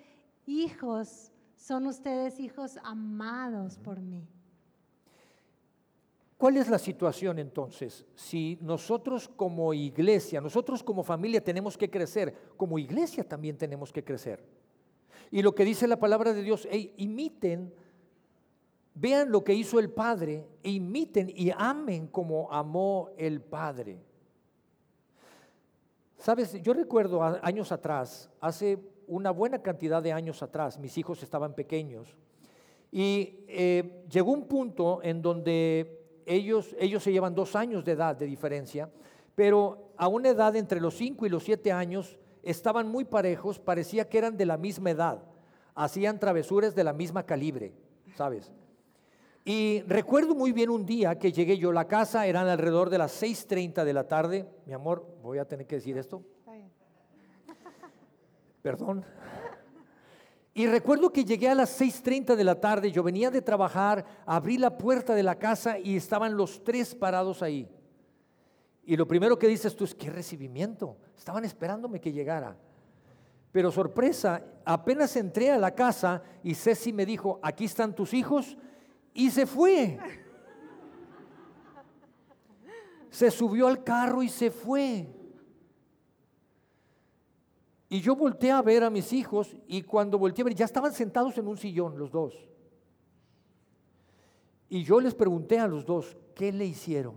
hijos, 0.47 1.31
son 1.55 1.87
ustedes 1.87 2.41
hijos 2.41 2.79
amados 2.83 3.79
por 3.79 4.01
mí. 4.01 4.27
¿Cuál 6.41 6.57
es 6.57 6.71
la 6.71 6.79
situación 6.79 7.39
entonces? 7.39 8.07
Si 8.15 8.57
nosotros 8.63 9.29
como 9.29 9.75
iglesia, 9.75 10.41
nosotros 10.41 10.83
como 10.83 11.05
familia 11.05 11.45
tenemos 11.45 11.77
que 11.77 11.91
crecer, 11.91 12.35
como 12.57 12.79
iglesia 12.79 13.23
también 13.23 13.59
tenemos 13.59 13.93
que 13.93 14.03
crecer. 14.03 14.43
Y 15.31 15.43
lo 15.43 15.55
que 15.55 15.67
dice 15.67 15.87
la 15.87 16.01
palabra 16.01 16.33
de 16.33 16.41
Dios, 16.41 16.67
imiten, 16.97 17.75
vean 18.95 19.31
lo 19.31 19.45
que 19.45 19.53
hizo 19.53 19.79
el 19.79 19.91
Padre, 19.91 20.47
e 20.63 20.71
imiten 20.71 21.29
y 21.29 21.51
amen 21.55 22.07
como 22.07 22.51
amó 22.51 23.11
el 23.19 23.43
Padre. 23.43 24.01
Sabes, 26.17 26.55
yo 26.63 26.73
recuerdo 26.73 27.23
años 27.23 27.71
atrás, 27.71 28.31
hace 28.41 28.79
una 29.09 29.31
buena 29.31 29.61
cantidad 29.61 30.03
de 30.03 30.15
años 30.15 30.43
atrás, 30.43 30.79
mis 30.79 30.97
hijos 30.97 31.23
estaban 31.23 31.53
pequeños 31.53 32.17
y 32.91 33.45
eh, 33.47 34.07
llegó 34.11 34.33
un 34.33 34.49
punto 34.49 35.01
en 35.03 35.21
donde 35.21 36.00
ellos, 36.31 36.77
ellos 36.79 37.03
se 37.03 37.11
llevan 37.11 37.35
dos 37.35 37.57
años 37.57 37.85
de 37.85 37.93
edad 37.93 38.15
de 38.15 38.27
diferencia, 38.27 38.89
pero 39.35 39.93
a 39.97 40.07
una 40.07 40.29
edad 40.29 40.55
entre 40.55 40.81
los 40.81 40.95
cinco 40.95 41.27
y 41.27 41.29
los 41.29 41.43
siete 41.43 41.73
años 41.73 42.19
estaban 42.43 42.89
muy 42.89 43.05
parejos, 43.05 43.59
parecía 43.59 44.09
que 44.09 44.19
eran 44.19 44.37
de 44.37 44.47
la 44.47 44.57
misma 44.57 44.91
edad, 44.91 45.25
hacían 45.75 46.21
travesuras 46.21 46.75
de 46.75 46.85
la 46.85 46.93
misma 46.93 47.25
calibre, 47.25 47.75
¿sabes? 48.17 48.53
Y 49.45 49.83
recuerdo 49.89 50.37
muy 50.37 50.53
bien 50.53 50.71
un 50.71 50.87
día 50.87 51.19
que 51.19 51.33
llegué 51.33 51.59
yo 51.59 51.71
a 51.71 51.75
la 51.75 51.89
casa, 51.89 52.27
eran 52.27 52.47
alrededor 52.47 52.91
de 52.91 52.99
las 52.99 53.21
6.30 53.21 53.83
de 53.85 53.93
la 53.93 54.07
tarde. 54.07 54.49
Mi 54.67 54.73
amor, 54.73 55.05
voy 55.23 55.39
a 55.39 55.47
tener 55.47 55.67
que 55.67 55.77
decir 55.77 55.99
esto. 55.99 56.23
Perdón. 58.63 59.05
Y 60.53 60.67
recuerdo 60.67 61.13
que 61.13 61.25
llegué 61.25 61.49
a 61.49 61.55
las 61.55 61.81
6.30 61.81 62.35
de 62.35 62.45
la 62.45 62.61
tarde, 62.61 62.91
yo 62.91 63.03
venía 63.03 63.31
de 63.31 63.41
trabajar, 63.41 64.05
abrí 64.27 64.59
la 64.59 64.77
puerta 64.77 65.15
de 65.15 65.23
la 65.23 65.39
casa 65.39 65.79
y 65.79 65.97
estaban 65.97 66.37
los 66.37 66.65
tres 66.65 66.95
parados 66.95 67.43
ahí. 67.43 67.69
Y 68.85 68.97
lo 68.97 69.07
primero 69.07 69.39
que 69.39 69.47
dices 69.47 69.77
tú 69.77 69.85
es, 69.85 69.95
¿qué 69.95 70.11
recibimiento? 70.11 70.97
Estaban 71.17 71.45
esperándome 71.45 72.01
que 72.01 72.13
llegara. 72.13 72.57
Pero 73.53 73.71
sorpresa, 73.71 74.43
apenas 74.65 75.15
entré 75.17 75.53
a 75.53 75.59
la 75.59 75.75
casa 75.75 76.23
y 76.43 76.55
Ceci 76.55 76.93
me 76.93 77.07
dijo, 77.07 77.39
aquí 77.43 77.67
están 77.67 77.95
tus 77.95 78.13
hijos 78.15 78.57
y 79.15 79.31
se 79.31 79.47
fue. 79.47 79.99
Se 83.11 83.29
subió 83.33 83.67
al 83.67 83.83
carro 83.83 84.23
y 84.23 84.29
se 84.29 84.53
fue. 84.53 85.09
Y 87.93 88.01
yo 88.01 88.15
volteé 88.15 88.53
a 88.53 88.63
ver 88.63 88.85
a 88.85 88.89
mis 88.89 89.13
hijos 89.13 89.57
y 89.67 89.83
cuando 89.83 90.17
volteé 90.17 90.43
a 90.43 90.45
ver, 90.45 90.55
ya 90.55 90.65
estaban 90.65 90.93
sentados 90.93 91.37
en 91.39 91.49
un 91.49 91.57
sillón 91.57 91.99
los 91.99 92.13
dos. 92.13 92.49
Y 94.69 94.85
yo 94.85 95.01
les 95.01 95.13
pregunté 95.13 95.59
a 95.59 95.67
los 95.67 95.85
dos, 95.85 96.17
¿qué 96.37 96.53
le 96.53 96.65
hicieron? 96.65 97.17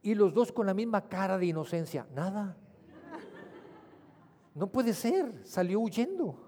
Y 0.00 0.14
los 0.14 0.32
dos 0.32 0.50
con 0.50 0.64
la 0.64 0.72
misma 0.72 1.10
cara 1.10 1.36
de 1.36 1.44
inocencia, 1.44 2.06
nada. 2.14 2.56
No 4.54 4.68
puede 4.68 4.94
ser, 4.94 5.44
salió 5.44 5.78
huyendo. 5.80 6.38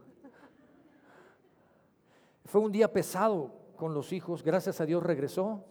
Fue 2.47 2.63
un 2.63 2.73
día 2.73 2.91
pesado 2.91 3.53
con 3.77 3.93
los 3.93 4.11
hijos, 4.15 4.43
gracias 4.43 4.81
a 4.81 4.87
Dios 4.87 5.03
regresó. 5.03 5.67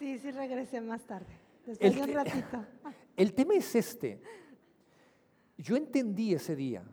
Sí, 0.00 0.18
sí, 0.18 0.30
regresé 0.32 0.80
más 0.80 1.04
tarde, 1.04 1.38
después 1.64 1.92
El 1.92 1.96
de 1.96 2.02
un 2.02 2.12
ratito. 2.12 2.64
El 3.16 3.32
tema 3.34 3.54
es 3.54 3.72
este. 3.76 4.20
Yo 5.58 5.76
entendí 5.76 6.34
ese 6.34 6.54
día 6.54 6.84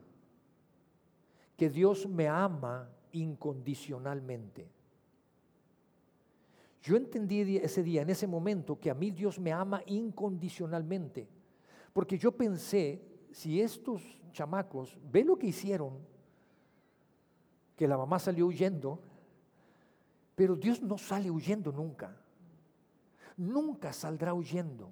que 1.57 1.69
Dios 1.69 2.07
me 2.07 2.27
ama 2.27 2.89
incondicionalmente. 3.11 4.69
Yo 6.81 6.97
entendí 6.97 7.57
ese 7.57 7.81
día, 7.81 8.01
en 8.01 8.09
ese 8.09 8.27
momento, 8.27 8.79
que 8.79 8.89
a 8.89 8.93
mí 8.93 9.11
Dios 9.11 9.39
me 9.39 9.53
ama 9.53 9.81
incondicionalmente. 9.85 11.27
Porque 11.93 12.17
yo 12.17 12.31
pensé, 12.31 13.01
si 13.31 13.61
estos 13.61 14.01
chamacos, 14.33 14.97
ve 15.11 15.23
lo 15.23 15.37
que 15.37 15.47
hicieron, 15.47 15.97
que 17.77 17.87
la 17.87 17.97
mamá 17.97 18.19
salió 18.19 18.47
huyendo, 18.47 18.99
pero 20.35 20.55
Dios 20.55 20.81
no 20.81 20.97
sale 20.97 21.29
huyendo 21.31 21.71
nunca. 21.71 22.17
Nunca 23.37 23.93
saldrá 23.93 24.33
huyendo. 24.33 24.89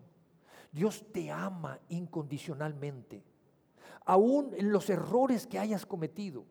Dios 0.72 1.06
te 1.12 1.30
ama 1.30 1.80
incondicionalmente, 1.90 3.22
aún 4.06 4.54
en 4.56 4.72
los 4.72 4.90
errores 4.90 5.48
que 5.48 5.60
hayas 5.60 5.86
cometido. 5.86 6.46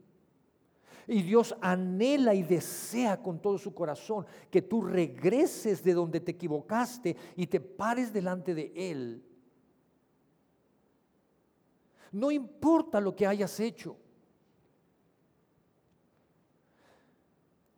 Y 1.07 1.23
Dios 1.23 1.57
anhela 1.61 2.35
y 2.35 2.43
desea 2.43 3.21
con 3.21 3.41
todo 3.41 3.59
su 3.59 3.75
corazón 3.75 4.27
que 4.51 4.63
tú 4.63 4.83
regreses 4.83 5.83
de 5.83 5.95
donde 5.95 6.21
te 6.21 6.33
equivocaste 6.33 7.17
y 7.37 7.47
te 7.47 7.61
pares 7.61 8.13
delante 8.13 8.55
de 8.55 8.73
Él. 8.77 9.25
No 12.13 12.31
importa 12.31 13.01
lo 13.01 13.15
que 13.15 13.27
hayas 13.27 13.59
hecho. 13.61 13.97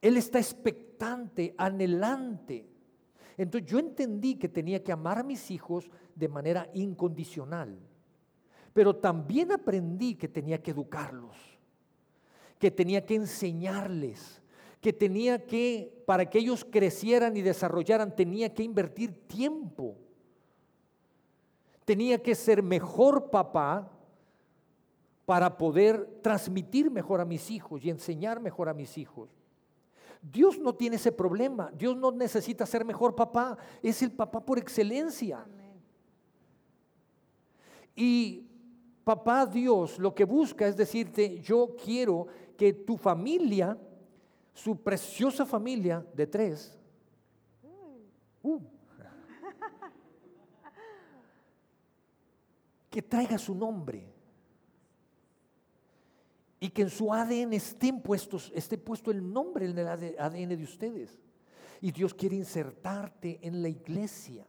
Él 0.01 0.17
está 0.17 0.39
expectante, 0.39 1.55
anhelante. 1.57 2.67
Entonces 3.37 3.71
yo 3.71 3.79
entendí 3.79 4.35
que 4.35 4.49
tenía 4.49 4.83
que 4.83 4.93
amar 4.93 5.19
a 5.19 5.23
mis 5.23 5.51
hijos 5.51 5.91
de 6.15 6.29
manera 6.29 6.69
incondicional. 6.75 7.79
Pero 8.73 8.97
también 8.97 9.53
aprendí 9.53 10.15
que 10.15 10.29
tenía 10.29 10.63
que 10.63 10.71
educarlos, 10.71 11.37
que 12.59 12.71
tenía 12.71 13.05
que 13.05 13.17
enseñarles, 13.17 14.43
que 14.81 14.93
tenía 14.93 15.47
que, 15.47 16.03
para 16.07 16.29
que 16.29 16.39
ellos 16.39 16.65
crecieran 16.65 17.37
y 17.37 17.43
desarrollaran, 17.43 18.15
tenía 18.15 18.53
que 18.53 18.63
invertir 18.63 19.29
tiempo. 19.29 19.97
Tenía 21.85 22.23
que 22.23 22.35
ser 22.35 22.63
mejor 22.63 23.31
papá 23.31 23.91
para 25.27 25.57
poder 25.57 26.21
transmitir 26.23 26.91
mejor 26.91 27.21
a 27.21 27.25
mis 27.25 27.51
hijos 27.51 27.85
y 27.85 27.91
enseñar 27.91 28.41
mejor 28.41 28.69
a 28.69 28.75
mis 28.75 28.99
hijos. 28.99 29.31
Dios 30.21 30.59
no 30.59 30.75
tiene 30.75 30.97
ese 30.97 31.11
problema. 31.11 31.71
Dios 31.73 31.97
no 31.97 32.13
necesita 32.13 32.65
ser 32.65 32.85
mejor 32.85 33.15
papá. 33.15 33.59
Es 33.83 34.03
el 34.03 34.13
papá 34.13 34.45
por 34.45 34.59
excelencia. 34.59 35.43
Amén. 35.43 35.81
Y 37.97 38.52
papá 39.05 39.47
Dios 39.47 39.99
lo 39.99 40.15
que 40.15 40.25
busca 40.25 40.67
es 40.67 40.77
decirte, 40.77 41.41
yo 41.41 41.75
quiero 41.83 42.27
que 42.57 42.73
tu 42.73 42.97
familia, 42.97 43.79
su 44.55 44.77
preciosa 44.83 45.45
familia 45.45 46.05
de 46.15 46.27
tres, 46.27 46.79
uh, 48.43 48.61
que 52.93 53.03
traiga 53.03 53.39
su 53.39 53.55
nombre. 53.55 54.07
Y 56.61 56.69
que 56.69 56.83
en 56.83 56.91
su 56.91 57.13
ADN 57.13 57.55
estén 57.55 58.01
puestos, 58.01 58.53
esté 58.55 58.79
puesto 58.79 59.11
el 59.11 59.33
nombre 59.33 59.65
en 59.65 59.77
el 59.77 59.89
ADN 59.89 60.51
de 60.51 60.63
ustedes. 60.63 61.19
Y 61.81 61.91
Dios 61.91 62.15
quiere 62.15 62.37
insertarte 62.37 63.41
en 63.43 63.63
la 63.63 63.69
iglesia. 63.69 64.47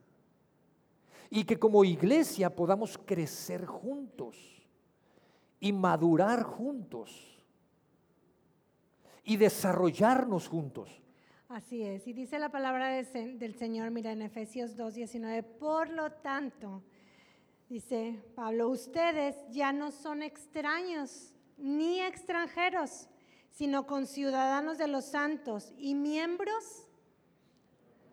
Y 1.34 1.42
que 1.42 1.58
como 1.58 1.84
iglesia 1.84 2.54
podamos 2.54 2.96
crecer 2.96 3.66
juntos 3.66 4.36
y 5.58 5.72
madurar 5.72 6.44
juntos 6.44 7.10
y 9.24 9.36
desarrollarnos 9.36 10.46
juntos. 10.46 11.02
Así 11.48 11.82
es. 11.82 12.06
Y 12.06 12.12
dice 12.12 12.38
la 12.38 12.50
palabra 12.50 12.88
del 12.88 13.54
Señor, 13.56 13.90
mira, 13.90 14.12
en 14.12 14.22
Efesios 14.22 14.76
2.19, 14.76 15.42
por 15.58 15.88
lo 15.90 16.12
tanto, 16.12 16.84
dice 17.68 18.22
Pablo, 18.36 18.68
ustedes 18.68 19.34
ya 19.50 19.72
no 19.72 19.90
son 19.90 20.22
extraños 20.22 21.34
ni 21.58 21.98
extranjeros, 21.98 23.08
sino 23.50 23.88
conciudadanos 23.88 24.78
de 24.78 24.86
los 24.86 25.06
santos 25.06 25.72
y 25.78 25.96
miembros 25.96 26.86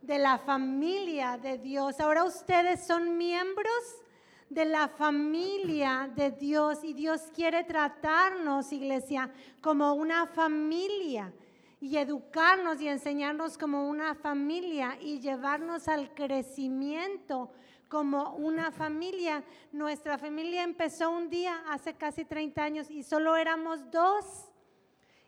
de 0.01 0.17
la 0.17 0.37
familia 0.39 1.37
de 1.37 1.57
Dios. 1.57 1.99
Ahora 1.99 2.23
ustedes 2.23 2.85
son 2.85 3.17
miembros 3.17 4.01
de 4.49 4.65
la 4.65 4.89
familia 4.89 6.11
de 6.13 6.31
Dios 6.31 6.83
y 6.83 6.93
Dios 6.93 7.21
quiere 7.33 7.63
tratarnos, 7.63 8.73
iglesia, 8.73 9.31
como 9.61 9.93
una 9.93 10.27
familia 10.27 11.31
y 11.79 11.97
educarnos 11.97 12.81
y 12.81 12.87
enseñarnos 12.87 13.57
como 13.57 13.87
una 13.87 14.13
familia 14.13 14.97
y 14.99 15.19
llevarnos 15.19 15.87
al 15.87 16.13
crecimiento 16.13 17.51
como 17.87 18.35
una 18.35 18.71
familia. 18.71 19.43
Nuestra 19.71 20.17
familia 20.17 20.63
empezó 20.63 21.11
un 21.11 21.29
día 21.29 21.63
hace 21.69 21.93
casi 21.93 22.25
30 22.25 22.63
años 22.63 22.91
y 22.91 23.03
solo 23.03 23.35
éramos 23.35 23.89
dos. 23.89 24.50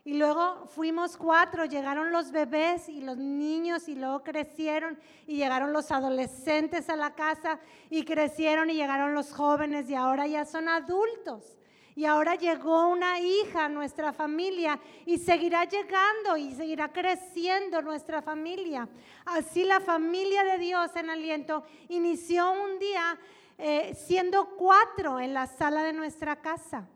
Y 0.06 0.14
luego 0.14 0.66
fuimos 0.66 1.16
cuatro, 1.16 1.64
llegaron 1.64 2.12
los 2.12 2.30
bebés 2.30 2.90
y 2.90 3.00
los 3.00 3.16
niños 3.16 3.88
y 3.88 3.94
luego 3.94 4.22
crecieron 4.22 4.98
y 5.26 5.36
llegaron 5.36 5.72
los 5.72 5.90
adolescentes 5.90 6.90
a 6.90 6.96
la 6.96 7.14
casa 7.14 7.58
y 7.88 8.04
crecieron 8.04 8.68
y 8.68 8.74
llegaron 8.74 9.14
los 9.14 9.32
jóvenes 9.32 9.88
y 9.88 9.94
ahora 9.94 10.26
ya 10.26 10.44
son 10.44 10.68
adultos. 10.68 11.56
Y 11.96 12.04
ahora 12.04 12.34
llegó 12.34 12.88
una 12.88 13.18
hija 13.18 13.64
a 13.64 13.68
nuestra 13.70 14.12
familia 14.12 14.78
y 15.06 15.16
seguirá 15.16 15.64
llegando 15.64 16.36
y 16.36 16.52
seguirá 16.52 16.92
creciendo 16.92 17.80
nuestra 17.80 18.20
familia. 18.20 18.86
Así 19.24 19.64
la 19.64 19.80
familia 19.80 20.44
de 20.44 20.58
Dios 20.58 20.90
en 20.96 21.08
aliento 21.08 21.64
inició 21.88 22.52
un 22.52 22.78
día 22.78 23.18
eh, 23.56 23.94
siendo 23.94 24.50
cuatro 24.56 25.18
en 25.18 25.32
la 25.32 25.46
sala 25.46 25.82
de 25.82 25.94
nuestra 25.94 26.36
casa. 26.42 26.88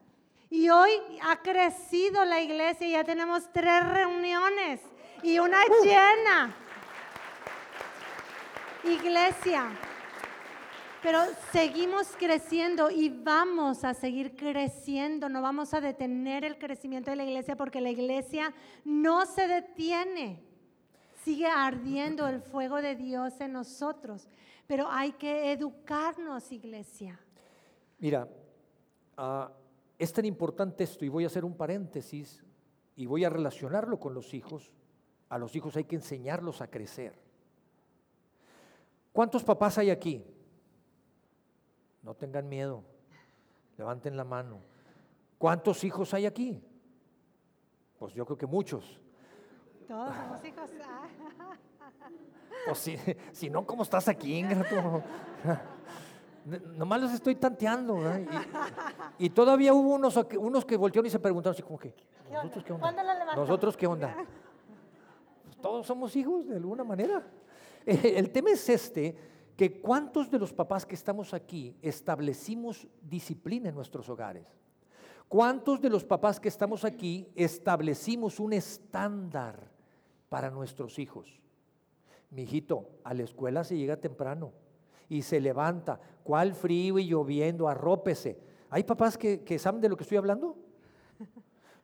Y 0.51 0.71
hoy 0.71 0.91
ha 1.23 1.37
crecido 1.43 2.25
la 2.25 2.41
iglesia 2.41 2.87
y 2.87 2.93
ya 2.93 3.05
tenemos 3.05 3.51
tres 3.53 3.87
reuniones 3.87 4.81
y 5.23 5.39
una 5.39 5.59
llena. 5.83 6.55
Iglesia. 8.85 9.71
Pero 11.03 11.21
seguimos 11.53 12.09
creciendo 12.19 12.91
y 12.91 13.09
vamos 13.09 13.85
a 13.85 13.95
seguir 13.95 14.35
creciendo, 14.35 15.29
no 15.29 15.43
vamos 15.43 15.73
a 15.75 15.81
detener 15.81 16.45
el 16.45 16.59
crecimiento 16.59 17.11
de 17.11 17.17
la 17.17 17.25
iglesia 17.25 17.55
porque 17.55 17.81
la 17.81 17.91
iglesia 17.91 18.53
no 18.85 19.27
se 19.27 19.47
detiene. 19.47 20.43
Sigue 21.23 21.47
ardiendo 21.47 22.27
el 22.27 22.41
fuego 22.41 22.81
de 22.83 22.97
Dios 22.97 23.41
en 23.41 23.53
nosotros, 23.53 24.29
pero 24.67 24.91
hay 24.91 25.13
que 25.13 25.53
educarnos, 25.53 26.51
iglesia. 26.51 27.21
Mira, 27.99 28.27
ah, 29.17 29.51
es 29.99 30.13
tan 30.13 30.25
importante 30.25 30.85
esto 30.85 31.05
y 31.05 31.09
voy 31.09 31.25
a 31.25 31.27
hacer 31.27 31.45
un 31.45 31.57
paréntesis 31.57 32.45
y 32.95 33.07
voy 33.07 33.25
a 33.25 33.31
relacionarlo 33.31 33.99
con 33.99 34.15
los 34.15 34.33
hijos. 34.33 34.71
A 35.29 35.39
los 35.39 35.55
hijos 35.57 35.77
hay 35.77 35.85
que 35.85 35.97
enseñarlos 35.97 36.61
a 36.61 36.71
crecer. 36.71 37.19
¿Cuántos 39.13 39.43
papás 39.43 39.79
hay 39.79 39.91
aquí? 39.91 40.25
No 42.03 42.15
tengan 42.15 42.49
miedo. 42.49 42.85
Levanten 43.77 44.17
la 44.17 44.25
mano. 44.25 44.61
¿Cuántos 45.37 45.83
hijos 45.85 46.15
hay 46.15 46.27
aquí? 46.27 46.63
Pues 47.99 48.15
yo 48.15 48.25
creo 48.25 48.39
que 48.39 48.47
muchos. 48.47 49.01
Todos 49.87 50.15
somos 50.15 50.45
hijos. 50.45 50.71
O 52.71 52.75
si, 52.75 52.99
si 53.33 53.49
no, 53.49 53.65
¿cómo 53.67 53.83
estás 53.83 54.09
aquí, 54.09 54.39
ingrato? 54.39 55.03
Nomás 56.77 57.01
los 57.01 57.13
estoy 57.13 57.35
tanteando. 57.37 57.97
¿verdad? 57.97 58.21
Y, 59.19 59.27
y 59.27 59.31
todavía 59.31 59.73
hubo 59.75 59.95
unos, 59.95 60.19
que- 60.27 60.39
unos 60.39 60.65
que 60.65 60.77
voltearon 60.77 61.07
y 61.07 61.11
se 61.11 61.19
preguntaron 61.19 61.55
así 61.55 61.63
como 61.63 61.79
que, 61.79 61.95
¿nosotros 62.31 62.65
qué 62.65 62.73
onda? 62.73 62.87
¿Nosotros 63.37 63.77
qué 63.77 63.87
onda? 63.87 64.17
Pues 65.45 65.57
todos 65.59 65.87
somos 65.87 66.15
hijos 66.17 66.47
de 66.49 66.57
alguna 66.57 66.85
manera. 66.85 67.27
Eh, 67.87 68.15
El 68.17 68.31
tema 68.31 68.51
es 68.51 68.69
este, 68.69 69.17
que 69.57 69.81
cuántos 69.81 70.31
de 70.31 70.39
los 70.39 70.53
papás 70.53 70.85
que 70.87 70.95
estamos 70.95 71.35
aquí 71.35 71.77
establecimos 71.83 72.87
disciplina 73.03 73.69
en 73.69 73.75
nuestros 73.75 74.09
hogares. 74.09 74.47
¿Cuántos 75.29 75.81
de 75.81 75.91
los 75.91 76.05
papás 76.05 76.41
que 76.41 76.49
estamos 76.49 76.85
aquí 76.85 77.29
establecimos 77.35 78.41
un 78.41 78.53
estándar 78.55 79.71
para 80.31 80.51
nuestros 80.51 80.99
hijos? 80.99 81.39
Mijito, 82.31 82.89
a 83.05 83.13
la 83.15 83.25
escuela 83.25 83.65
se 83.65 83.77
llega 83.77 83.97
temprano 83.97 84.53
y 85.09 85.23
se 85.23 85.41
levanta. 85.41 86.01
¿Cuál 86.23 86.55
frío 86.55 86.99
y 86.99 87.07
lloviendo? 87.07 87.69
Arrópese. 87.69 88.39
¿Hay 88.71 88.85
papás 88.85 89.17
que, 89.17 89.59
saben 89.59 89.81
de 89.81 89.89
lo 89.89 89.97
que 89.97 90.03
estoy 90.03 90.19
hablando? 90.19 90.57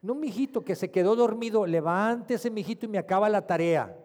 No, 0.02 0.14
mijito, 0.14 0.62
que 0.62 0.76
se 0.76 0.90
quedó 0.90 1.16
dormido. 1.16 1.64
Levántese, 1.64 2.50
mijito, 2.50 2.84
y 2.84 2.90
me 2.90 2.98
acaba 2.98 3.26
la 3.30 3.46
tarea. 3.46 3.96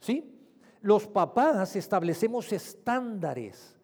¿Sí? 0.00 0.34
Los 0.80 1.06
papás 1.06 1.76
establecemos 1.76 2.50
estándares. 2.50 3.76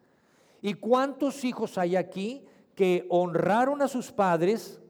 ¿Y 0.61 0.73
cuántos 0.73 1.43
hijos 1.43 1.77
hay 1.77 1.95
aquí 1.95 2.43
que 2.73 3.05
honraron 3.09 3.81
a 3.81 3.87
sus 3.87 4.11
padres, 4.11 4.81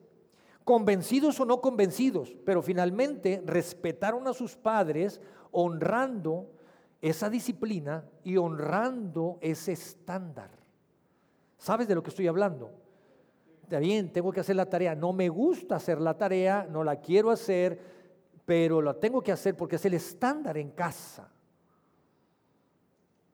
convencidos 0.64 1.40
o 1.40 1.46
no 1.46 1.60
convencidos, 1.60 2.38
pero 2.46 2.62
finalmente 2.62 3.42
respetaron 3.46 4.28
a 4.28 4.34
sus 4.34 4.56
padres 4.56 5.20
honrando 5.52 6.52
esa 7.02 7.30
disciplina 7.30 8.06
y 8.24 8.38
honrando 8.38 9.38
ese 9.42 9.72
estándar. 9.72 10.50
¿Sabes 11.58 11.88
de 11.88 11.96
lo 11.96 12.04
que 12.04 12.10
estoy 12.10 12.28
hablando? 12.28 12.72
Está 13.64 13.80
bien, 13.80 14.12
tengo 14.12 14.32
que 14.32 14.40
hacer 14.40 14.56
la 14.56 14.66
tarea. 14.66 14.96
No 14.96 15.14
me 15.14 15.30
gusta 15.30 15.76
hacer 15.76 16.02
la 16.02 16.18
tarea, 16.18 16.68
no 16.70 16.84
la 16.84 17.00
quiero 17.00 17.30
hacer, 17.30 17.80
pero 18.46 18.82
la 18.82 18.94
tengo 18.94 19.22
que 19.22 19.32
hacer 19.32 19.56
porque 19.56 19.76
es 19.76 19.86
el 19.86 19.94
estándar 19.94 20.58
en 20.58 20.72
casa. 20.72 21.32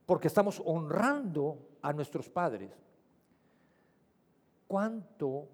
Porque 0.06 0.28
estamos 0.28 0.62
honrando 0.65 1.78
a 1.82 1.93
nuestros 1.93 2.30
padres. 2.30 2.71
¿Cuánto 4.67 5.47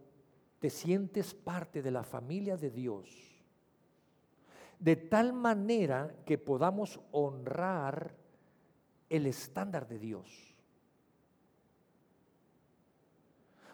te 0.59 0.69
sientes 0.69 1.33
parte 1.33 1.81
de 1.81 1.91
la 1.91 2.03
familia 2.03 2.57
de 2.57 2.71
Dios? 2.71 3.30
De 4.81 4.95
tal 4.95 5.31
manera 5.31 6.11
que 6.25 6.39
podamos 6.39 6.99
honrar 7.11 8.15
el 9.09 9.27
estándar 9.27 9.87
de 9.87 9.99
Dios. 9.99 10.55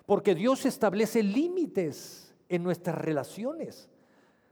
Porque 0.06 0.36
Dios 0.36 0.66
establece 0.66 1.24
límites 1.24 2.36
en 2.50 2.62
nuestras 2.62 2.98
relaciones. 2.98 3.90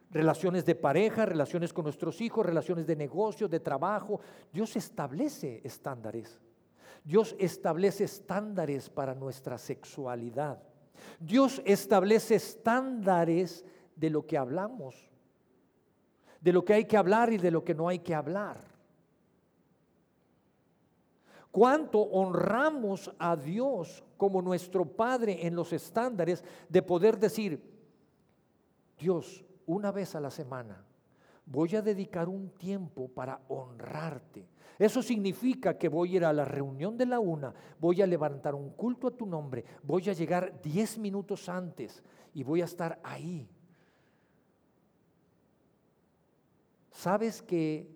Relaciones 0.10 0.66
de 0.66 0.76
pareja, 0.76 1.26
relaciones 1.26 1.74
con 1.74 1.84
nuestros 1.84 2.22
hijos, 2.22 2.46
relaciones 2.46 2.88
de 2.88 2.96
negocio, 2.96 3.50
de 3.50 3.60
trabajo. 3.60 4.22
Dios 4.54 4.78
establece 4.78 5.60
estándares. 5.66 6.40
Dios 7.04 7.36
establece 7.38 8.06
estándares 8.06 8.90
para 8.90 9.14
nuestra 9.14 9.58
sexualidad. 9.58 10.64
Dios 11.20 11.62
establece 11.66 12.36
estándares 12.36 13.66
de 13.98 14.10
lo 14.10 14.26
que 14.26 14.38
hablamos 14.38 15.15
de 16.46 16.54
lo 16.54 16.64
que 16.64 16.76
hay 16.76 16.86
que 16.86 16.96
hablar 16.96 17.34
y 17.34 17.40
de 17.40 17.50
lo 17.50 17.64
que 17.64 17.74
no 17.74 17.88
hay 17.88 17.98
que 17.98 18.14
hablar. 18.14 18.60
Cuánto 21.50 22.02
honramos 22.02 23.12
a 23.18 23.36
Dios 23.36 24.04
como 24.16 24.44
nuestro 24.44 24.86
Padre 24.86 25.48
en 25.48 25.56
los 25.56 25.74
estándares 25.74 26.44
de 26.70 26.84
poder 26.84 27.18
decir, 27.18 27.60
Dios, 29.00 29.44
una 29.66 29.92
vez 29.92 30.14
a 30.14 30.22
la 30.22 30.30
semana 30.30 30.86
voy 31.48 31.76
a 31.76 31.82
dedicar 31.82 32.30
un 32.30 32.52
tiempo 32.52 33.08
para 33.08 33.42
honrarte. 33.48 34.48
Eso 34.78 35.02
significa 35.02 35.76
que 35.80 35.90
voy 35.90 36.14
a 36.14 36.16
ir 36.18 36.26
a 36.26 36.34
la 36.34 36.46
reunión 36.46 36.96
de 36.96 37.08
la 37.08 37.20
una, 37.20 37.56
voy 37.80 38.04
a 38.04 38.08
levantar 38.08 38.54
un 38.54 38.70
culto 38.70 39.08
a 39.08 39.18
tu 39.18 39.26
nombre, 39.26 39.66
voy 39.82 40.08
a 40.10 40.14
llegar 40.14 40.62
diez 40.62 41.00
minutos 41.00 41.50
antes 41.50 42.04
y 42.36 42.44
voy 42.44 42.62
a 42.62 42.66
estar 42.66 43.00
ahí 43.04 43.50
Sabes 46.96 47.42
que 47.42 47.94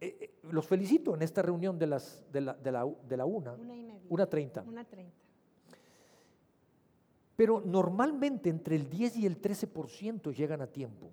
eh, 0.00 0.16
eh, 0.20 0.34
los 0.50 0.66
felicito 0.66 1.14
en 1.14 1.22
esta 1.22 1.42
reunión 1.42 1.78
de, 1.78 1.86
las, 1.86 2.24
de, 2.32 2.40
la, 2.40 2.54
de, 2.54 2.72
la, 2.72 2.84
de 3.08 3.16
la 3.16 3.24
una, 3.24 3.52
una, 3.52 3.76
y 3.76 3.84
media. 3.84 4.00
una 4.08 4.26
treinta. 4.26 4.62
Una 4.62 4.84
treinta. 4.84 5.16
Pero 7.36 7.62
normalmente 7.64 8.50
entre 8.50 8.74
el 8.74 8.90
10 8.90 9.18
y 9.18 9.26
el 9.26 9.40
13% 9.40 10.34
llegan 10.34 10.60
a 10.60 10.66
tiempo. 10.66 11.12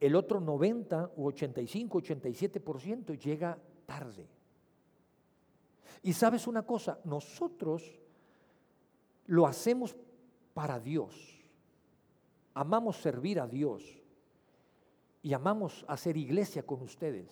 El 0.00 0.16
otro 0.16 0.38
90 0.38 1.12
u 1.16 1.26
85, 1.26 2.02
87% 2.02 3.18
llega 3.18 3.58
tarde. 3.86 4.28
Y 6.02 6.12
sabes 6.12 6.46
una 6.46 6.66
cosa, 6.66 7.00
nosotros 7.04 7.98
lo 9.24 9.46
hacemos 9.46 9.96
para 10.52 10.78
Dios 10.78 11.35
amamos 12.56 12.96
servir 12.96 13.38
a 13.38 13.46
Dios 13.46 14.02
y 15.22 15.34
amamos 15.34 15.84
hacer 15.88 16.16
iglesia 16.16 16.64
con 16.64 16.80
ustedes. 16.80 17.28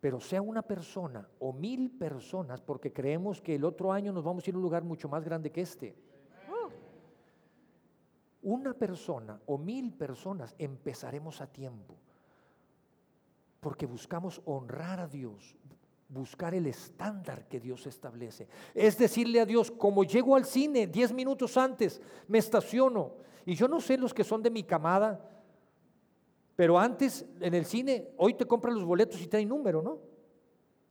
Pero 0.00 0.20
sea 0.20 0.40
una 0.40 0.62
persona 0.62 1.28
o 1.40 1.52
mil 1.52 1.90
personas, 1.90 2.60
porque 2.60 2.92
creemos 2.92 3.42
que 3.42 3.56
el 3.56 3.64
otro 3.64 3.92
año 3.92 4.12
nos 4.12 4.22
vamos 4.22 4.46
a 4.46 4.50
ir 4.50 4.54
a 4.54 4.58
un 4.58 4.62
lugar 4.62 4.84
mucho 4.84 5.08
más 5.08 5.24
grande 5.24 5.50
que 5.50 5.62
este. 5.62 5.96
Una 8.42 8.72
persona 8.72 9.40
o 9.46 9.58
mil 9.58 9.92
personas 9.92 10.54
empezaremos 10.56 11.40
a 11.40 11.48
tiempo, 11.48 11.96
porque 13.58 13.86
buscamos 13.86 14.42
honrar 14.44 15.00
a 15.00 15.08
Dios, 15.08 15.56
buscar 16.14 16.54
el 16.54 16.66
estándar 16.66 17.46
que 17.48 17.60
Dios 17.60 17.86
establece. 17.86 18.48
Es 18.72 18.96
decirle 18.96 19.40
a 19.40 19.46
Dios, 19.46 19.70
como 19.70 20.04
llego 20.04 20.36
al 20.36 20.44
cine 20.44 20.86
diez 20.86 21.12
minutos 21.12 21.56
antes, 21.56 22.00
me 22.28 22.38
estaciono. 22.38 23.16
Y 23.44 23.54
yo 23.54 23.68
no 23.68 23.80
sé 23.80 23.98
los 23.98 24.14
que 24.14 24.24
son 24.24 24.42
de 24.42 24.50
mi 24.50 24.62
camada, 24.62 25.28
pero 26.56 26.78
antes 26.78 27.26
en 27.40 27.52
el 27.52 27.66
cine, 27.66 28.12
hoy 28.16 28.34
te 28.34 28.46
compran 28.46 28.74
los 28.74 28.84
boletos 28.84 29.20
y 29.20 29.26
traen 29.26 29.48
número, 29.48 29.82
¿no? 29.82 29.98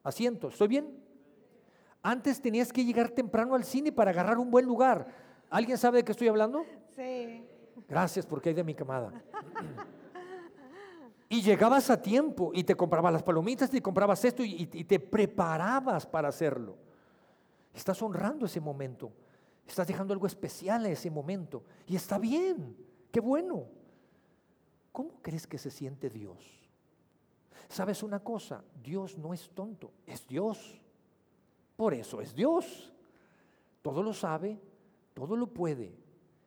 Asiento, 0.04 0.50
¿estoy 0.50 0.68
bien? 0.68 1.00
Antes 2.02 2.42
tenías 2.42 2.74
que 2.74 2.84
llegar 2.84 3.10
temprano 3.10 3.56
al 3.56 3.64
cine 3.64 3.92
para 3.92 4.12
agarrar 4.12 4.38
un 4.38 4.52
buen 4.52 4.66
lugar. 4.66 5.08
¿Alguien 5.50 5.78
sabe 5.78 6.00
de 6.00 6.04
qué 6.04 6.12
estoy 6.12 6.28
hablando? 6.28 6.66
Sí. 6.96 7.48
Gracias 7.88 8.26
porque 8.26 8.50
hay 8.50 8.56
de 8.56 8.64
mi 8.64 8.76
camada. 8.76 9.24
Y 11.34 11.42
llegabas 11.42 11.90
a 11.90 12.00
tiempo 12.00 12.52
y 12.54 12.64
te 12.64 12.76
comprabas 12.76 13.12
las 13.12 13.24
palomitas, 13.24 13.68
te 13.68 13.82
comprabas 13.82 14.24
esto 14.24 14.44
y, 14.46 14.68
te 14.68 15.00
preparabas 15.00 16.06
para 16.06 16.28
hacerlo. 16.28 16.78
Estás 17.74 18.00
honrando 18.04 18.46
ese 18.46 18.62
momento. 18.62 19.12
Estás 19.66 19.88
dejando 19.88 20.14
algo 20.14 20.28
especial 20.28 20.86
a 20.86 20.90
ese 20.90 21.10
momento. 21.10 21.64
Y 21.88 21.96
está 21.96 22.20
bien, 22.20 22.78
qué 23.12 23.20
bueno. 23.20 23.66
¿Cómo 24.92 25.10
crees 25.24 25.48
que 25.48 25.58
se 25.58 25.72
siente 25.72 26.08
Dios? 26.08 26.38
¿Sabes 27.68 28.04
una 28.04 28.20
cosa? 28.20 28.64
Dios 28.84 29.18
no 29.18 29.34
es 29.34 29.50
tonto, 29.56 29.92
es 30.06 30.28
Dios. 30.28 30.80
Por 31.76 31.96
eso 31.96 32.22
es 32.22 32.36
Dios. 32.36 32.94
Todo 33.82 34.04
lo 34.04 34.14
sabe, 34.14 34.62
todo 35.16 35.36
lo 35.36 35.48
puede, 35.48 35.96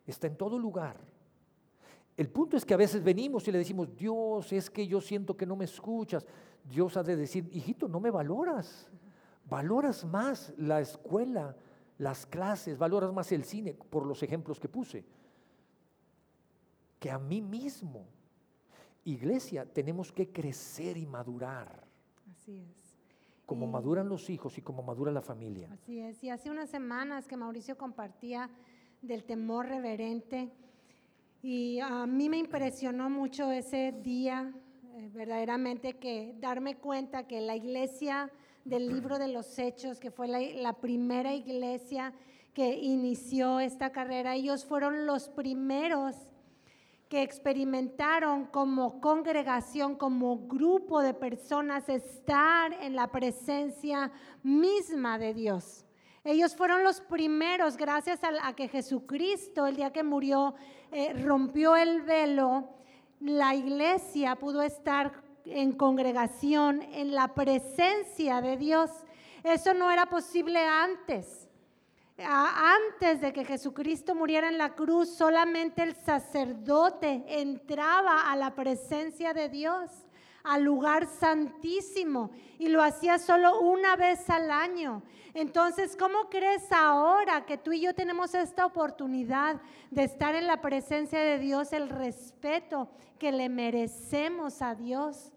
está 0.06 0.28
en 0.28 0.36
todo 0.36 0.60
lugar. 0.60 1.00
El 2.16 2.28
punto 2.30 2.56
es 2.56 2.64
que 2.64 2.72
a 2.72 2.78
veces 2.78 3.04
venimos 3.04 3.46
y 3.46 3.52
le 3.52 3.58
decimos, 3.58 3.94
Dios, 3.94 4.50
es 4.52 4.70
que 4.70 4.86
yo 4.86 5.00
siento 5.00 5.36
que 5.36 5.44
no 5.44 5.54
me 5.54 5.66
escuchas. 5.66 6.26
Dios 6.64 6.96
ha 6.96 7.02
de 7.02 7.14
decir, 7.14 7.48
hijito, 7.52 7.88
no 7.88 8.00
me 8.00 8.10
valoras. 8.10 8.90
Valoras 9.48 10.04
más 10.04 10.52
la 10.56 10.80
escuela, 10.80 11.54
las 11.98 12.24
clases, 12.24 12.78
valoras 12.78 13.12
más 13.12 13.30
el 13.32 13.44
cine, 13.44 13.74
por 13.74 14.06
los 14.06 14.22
ejemplos 14.22 14.58
que 14.58 14.68
puse, 14.68 15.04
que 16.98 17.10
a 17.10 17.18
mí 17.18 17.42
mismo. 17.42 18.06
Iglesia, 19.04 19.64
tenemos 19.70 20.10
que 20.10 20.32
crecer 20.32 20.96
y 20.96 21.06
madurar. 21.06 21.84
Así 22.32 22.58
es. 22.58 22.96
Como 23.44 23.68
maduran 23.68 24.08
los 24.08 24.28
hijos 24.30 24.58
y 24.58 24.62
como 24.62 24.82
madura 24.82 25.12
la 25.12 25.22
familia. 25.22 25.68
Así 25.70 26.00
es. 26.00 26.24
Y 26.24 26.30
hace 26.30 26.50
unas 26.50 26.70
semanas 26.70 27.28
que 27.28 27.36
Mauricio 27.36 27.78
compartía 27.78 28.50
del 29.02 29.22
temor 29.22 29.66
reverente 29.66 30.50
y 31.42 31.78
a 31.80 32.06
mí 32.06 32.28
me 32.28 32.38
impresionó 32.38 33.08
mucho 33.10 33.50
ese 33.52 33.92
día, 34.02 34.52
eh, 34.94 35.10
verdaderamente, 35.12 35.94
que 35.94 36.34
darme 36.38 36.76
cuenta 36.76 37.26
que 37.26 37.40
la 37.40 37.56
iglesia 37.56 38.30
del 38.64 38.88
libro 38.88 39.18
de 39.18 39.28
los 39.28 39.58
hechos, 39.58 40.00
que 40.00 40.10
fue 40.10 40.26
la, 40.26 40.72
primera 40.74 41.32
iglesia 41.32 42.12
que 42.52 42.74
inició 42.74 43.60
esta 43.60 43.92
carrera, 43.92 44.34
ellos 44.34 44.64
fueron 44.64 45.06
los 45.06 45.28
primeros 45.28 46.16
que 47.08 47.22
experimentaron 47.22 48.46
como 48.46 49.00
congregación, 49.00 49.94
como 49.94 50.48
grupo 50.48 51.00
de 51.00 51.14
personas, 51.14 51.88
estar 51.88 52.72
en 52.82 52.96
la 52.96 53.12
presencia 53.12 54.10
misma 54.42 55.16
de 55.18 55.32
Dios. 55.32 55.85
Ellos 56.26 56.56
fueron 56.56 56.82
los 56.82 57.00
primeros, 57.00 57.76
gracias 57.76 58.18
a, 58.24 58.52
que 58.54 58.66
Jesucristo, 58.66 59.64
el 59.64 59.76
día 59.76 59.92
que 59.92 60.02
murió, 60.02 60.56
eh, 60.90 61.12
rompió 61.12 61.76
el 61.76 62.02
velo, 62.02 62.68
la 63.20 63.54
iglesia 63.54 64.34
pudo 64.34 64.60
estar 64.62 65.12
en 65.44 65.70
congregación, 65.70 66.82
en 66.82 67.14
la 67.14 67.32
presencia 67.32 68.40
de 68.40 68.56
Dios. 68.56 68.90
Eso 69.44 69.72
no 69.72 69.88
era 69.88 70.06
posible 70.06 70.64
antes. 70.64 71.48
antes 72.18 73.20
de 73.20 73.32
que 73.32 73.44
Jesucristo 73.44 74.12
muriera 74.16 74.48
en 74.48 74.58
la 74.58 74.74
cruz, 74.74 75.10
solamente 75.10 75.84
el 75.84 75.94
sacerdote 75.94 77.24
entraba 77.28 78.32
a 78.32 78.34
la 78.34 78.52
presencia 78.52 79.32
de 79.32 79.48
Dios, 79.48 80.05
al 80.46 80.62
lugar 80.62 81.06
santísimo, 81.06 82.30
y 82.58 82.68
lo 82.68 82.82
hacía 82.82 83.18
solo 83.18 83.60
una 83.60 83.96
vez 83.96 84.30
al 84.30 84.50
año. 84.50 85.02
Entonces, 85.34 85.96
¿cómo 85.96 86.30
crees 86.30 86.72
ahora 86.72 87.44
que 87.44 87.58
tú 87.58 87.72
y 87.72 87.82
yo 87.82 87.94
tenemos 87.94 88.34
esta 88.34 88.64
oportunidad 88.64 89.60
de 89.90 90.04
estar 90.04 90.34
en 90.34 90.46
la 90.46 90.62
presencia 90.62 91.20
de 91.20 91.38
Dios, 91.38 91.74
el 91.74 91.90
respeto 91.90 92.88
que 93.18 93.32
le 93.32 93.50
merecemos 93.50 94.62
a 94.62 94.74
Dios? 94.74 95.32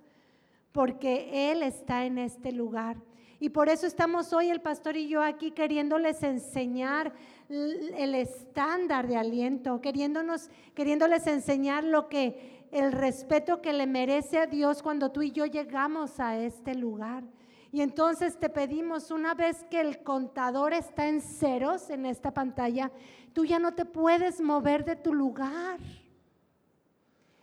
porque 0.72 1.52
Él 1.52 1.64
está 1.64 2.06
en 2.06 2.18
este 2.18 2.52
lugar. 2.52 2.98
Y 3.40 3.50
por 3.50 3.70
eso 3.70 3.88
estamos 3.88 4.34
hoy 4.34 4.50
el 4.50 4.62
pastor 4.62 4.98
y 4.98 5.08
yo 5.08 5.24
aquí 5.24 5.52
queriéndoles 5.52 6.22
enseñar 6.24 7.14
el 7.50 8.14
estándar 8.16 9.08
de 9.08 9.16
aliento, 9.16 9.80
queriéndonos, 9.80 10.50
queriéndoles 10.76 11.26
enseñar 11.26 11.84
lo 11.86 12.10
que 12.10 12.59
el 12.72 12.92
respeto 12.92 13.62
que 13.62 13.74
le 13.74 13.88
merece 13.88 14.40
a 14.40 14.48
Dios 14.48 14.84
cuando 14.84 15.12
tú 15.12 15.22
y 15.22 15.32
yo 15.32 15.46
llegamos 15.46 16.20
a 16.20 16.38
este 16.38 16.76
lugar. 16.76 17.24
Y 17.72 17.82
entonces 17.82 18.38
te 18.40 18.50
pedimos, 18.50 19.12
una 19.12 19.36
vez 19.36 19.64
que 19.70 19.80
el 19.80 20.04
contador 20.04 20.74
está 20.74 21.08
en 21.08 21.22
ceros 21.22 21.90
en 21.90 22.06
esta 22.06 22.34
pantalla, 22.34 22.92
tú 23.34 23.46
ya 23.46 23.60
no 23.60 23.74
te 23.74 23.86
puedes 23.86 24.42
mover 24.42 24.84
de 24.86 24.96
tu 24.96 25.14
lugar. 25.14 25.80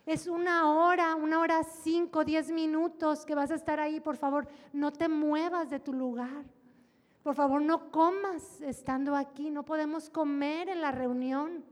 Es 0.05 0.27
una 0.27 0.71
hora, 0.71 1.15
una 1.15 1.39
hora 1.39 1.63
cinco, 1.63 2.23
diez 2.23 2.49
minutos 2.49 3.25
que 3.25 3.35
vas 3.35 3.51
a 3.51 3.55
estar 3.55 3.79
ahí. 3.79 3.99
Por 3.99 4.15
favor, 4.15 4.47
no 4.71 4.91
te 4.91 5.09
muevas 5.09 5.69
de 5.69 5.79
tu 5.79 5.91
lugar. 5.91 6.45
Por 7.23 7.35
favor, 7.35 7.61
no 7.61 7.91
comas 7.91 8.61
estando 8.61 9.15
aquí. 9.15 9.49
No 9.49 9.63
podemos 9.63 10.09
comer 10.09 10.69
en 10.69 10.79
la 10.79 10.91
reunión. 10.91 11.65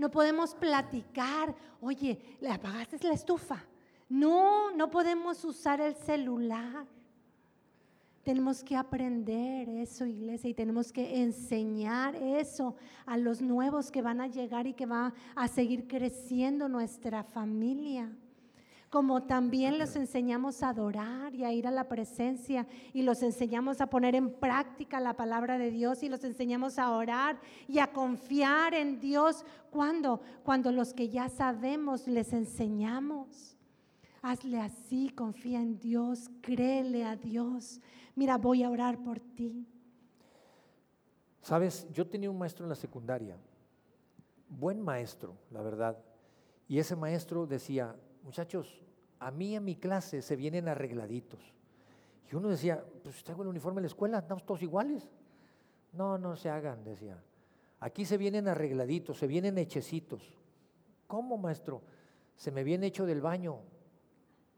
No 0.00 0.10
podemos 0.10 0.54
platicar. 0.54 1.54
Oye, 1.78 2.18
¿le 2.40 2.50
apagaste 2.50 3.06
la 3.06 3.12
estufa? 3.12 3.62
No, 4.08 4.70
no 4.74 4.90
podemos 4.90 5.44
usar 5.44 5.78
el 5.82 5.94
celular. 5.94 6.86
Tenemos 8.22 8.64
que 8.64 8.76
aprender 8.78 9.68
eso, 9.68 10.06
iglesia, 10.06 10.48
y 10.48 10.54
tenemos 10.54 10.90
que 10.90 11.20
enseñar 11.20 12.16
eso 12.16 12.76
a 13.04 13.18
los 13.18 13.42
nuevos 13.42 13.90
que 13.90 14.00
van 14.00 14.22
a 14.22 14.26
llegar 14.26 14.66
y 14.66 14.72
que 14.72 14.86
va 14.86 15.12
a 15.34 15.48
seguir 15.48 15.86
creciendo 15.86 16.66
nuestra 16.66 17.22
familia. 17.22 18.10
Como 18.90 19.22
también 19.22 19.78
los 19.78 19.94
enseñamos 19.94 20.64
a 20.64 20.70
adorar 20.70 21.32
y 21.32 21.44
a 21.44 21.52
ir 21.52 21.68
a 21.68 21.70
la 21.70 21.86
presencia 21.86 22.66
y 22.92 23.02
los 23.02 23.22
enseñamos 23.22 23.80
a 23.80 23.88
poner 23.88 24.16
en 24.16 24.32
práctica 24.32 24.98
la 24.98 25.14
palabra 25.14 25.58
de 25.58 25.70
Dios 25.70 26.02
y 26.02 26.08
los 26.08 26.24
enseñamos 26.24 26.76
a 26.76 26.90
orar 26.90 27.40
y 27.68 27.78
a 27.78 27.92
confiar 27.92 28.74
en 28.74 28.98
Dios. 28.98 29.44
¿Cuándo? 29.70 30.20
Cuando 30.42 30.72
los 30.72 30.92
que 30.92 31.08
ya 31.08 31.28
sabemos 31.28 32.08
les 32.08 32.32
enseñamos. 32.32 33.56
Hazle 34.22 34.60
así, 34.60 35.10
confía 35.10 35.60
en 35.60 35.78
Dios, 35.78 36.28
créele 36.40 37.04
a 37.04 37.14
Dios. 37.14 37.80
Mira, 38.16 38.38
voy 38.38 38.64
a 38.64 38.70
orar 38.70 38.98
por 38.98 39.20
ti. 39.20 39.68
Sabes, 41.42 41.86
yo 41.92 42.06
tenía 42.08 42.28
un 42.28 42.38
maestro 42.38 42.64
en 42.64 42.70
la 42.70 42.74
secundaria, 42.74 43.36
buen 44.48 44.80
maestro, 44.80 45.36
la 45.52 45.62
verdad. 45.62 45.96
Y 46.68 46.78
ese 46.78 46.96
maestro 46.96 47.46
decía, 47.46 47.96
muchachos, 48.22 48.80
a 49.18 49.30
mí 49.30 49.54
en 49.54 49.64
mi 49.64 49.76
clase 49.76 50.22
se 50.22 50.36
vienen 50.36 50.68
arregladitos. 50.68 51.40
Y 52.30 52.36
uno 52.36 52.48
decía, 52.48 52.84
pues 53.02 53.24
tengo 53.24 53.42
el 53.42 53.48
uniforme 53.48 53.80
de 53.80 53.82
la 53.82 53.88
escuela, 53.88 54.18
estamos 54.18 54.44
todos 54.44 54.62
iguales. 54.62 55.08
No, 55.92 56.16
no 56.16 56.36
se 56.36 56.48
hagan, 56.48 56.84
decía. 56.84 57.22
Aquí 57.80 58.04
se 58.04 58.16
vienen 58.16 58.46
arregladitos, 58.46 59.18
se 59.18 59.26
vienen 59.26 59.58
hechecitos. 59.58 60.22
¿Cómo, 61.06 61.36
maestro? 61.36 61.82
Se 62.36 62.52
me 62.52 62.62
viene 62.62 62.86
hecho 62.86 63.04
del 63.04 63.20
baño. 63.20 63.60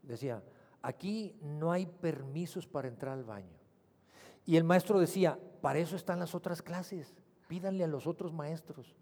Decía, 0.03 0.43
aquí 0.81 1.35
no 1.41 1.71
hay 1.71 1.85
permisos 1.85 2.67
para 2.67 2.87
entrar 2.87 3.13
al 3.13 3.23
baño. 3.23 3.57
Y 4.45 4.57
el 4.57 4.63
maestro 4.63 4.99
decía, 4.99 5.39
para 5.61 5.79
eso 5.79 5.95
están 5.95 6.19
las 6.19 6.35
otras 6.35 6.61
clases, 6.61 7.15
pídanle 7.47 7.83
a 7.83 7.87
los 7.87 8.05
otros 8.05 8.33
maestros. 8.33 8.93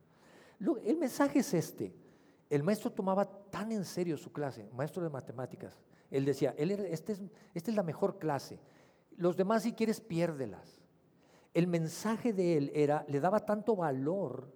El 0.86 0.98
mensaje 0.98 1.40
es 1.40 1.54
este. 1.54 1.94
El 2.52 2.64
maestro 2.64 2.92
tomaba 2.92 3.26
tan 3.50 3.72
en 3.72 3.86
serio 3.86 4.18
su 4.18 4.34
clase, 4.34 4.70
maestro 4.74 5.02
de 5.02 5.10
matemáticas. 5.10 5.80
Él 6.10 6.26
decía, 6.26 6.54
él 6.58 6.72
este 6.72 7.14
es, 7.14 7.22
esta 7.54 7.72
es 7.72 7.78
la 7.78 7.82
mejor 7.82 8.20
clase. 8.20 8.60
Los 9.16 9.38
demás 9.38 9.64
si 9.64 9.72
quieres 9.72 10.02
piérdelas. 10.02 10.82
El 11.54 11.68
mensaje 11.68 12.34
de 12.34 12.58
él 12.58 12.72
era, 12.76 13.06
le 13.08 13.22
daba 13.22 13.46
tanto 13.46 13.78
valor 13.78 14.52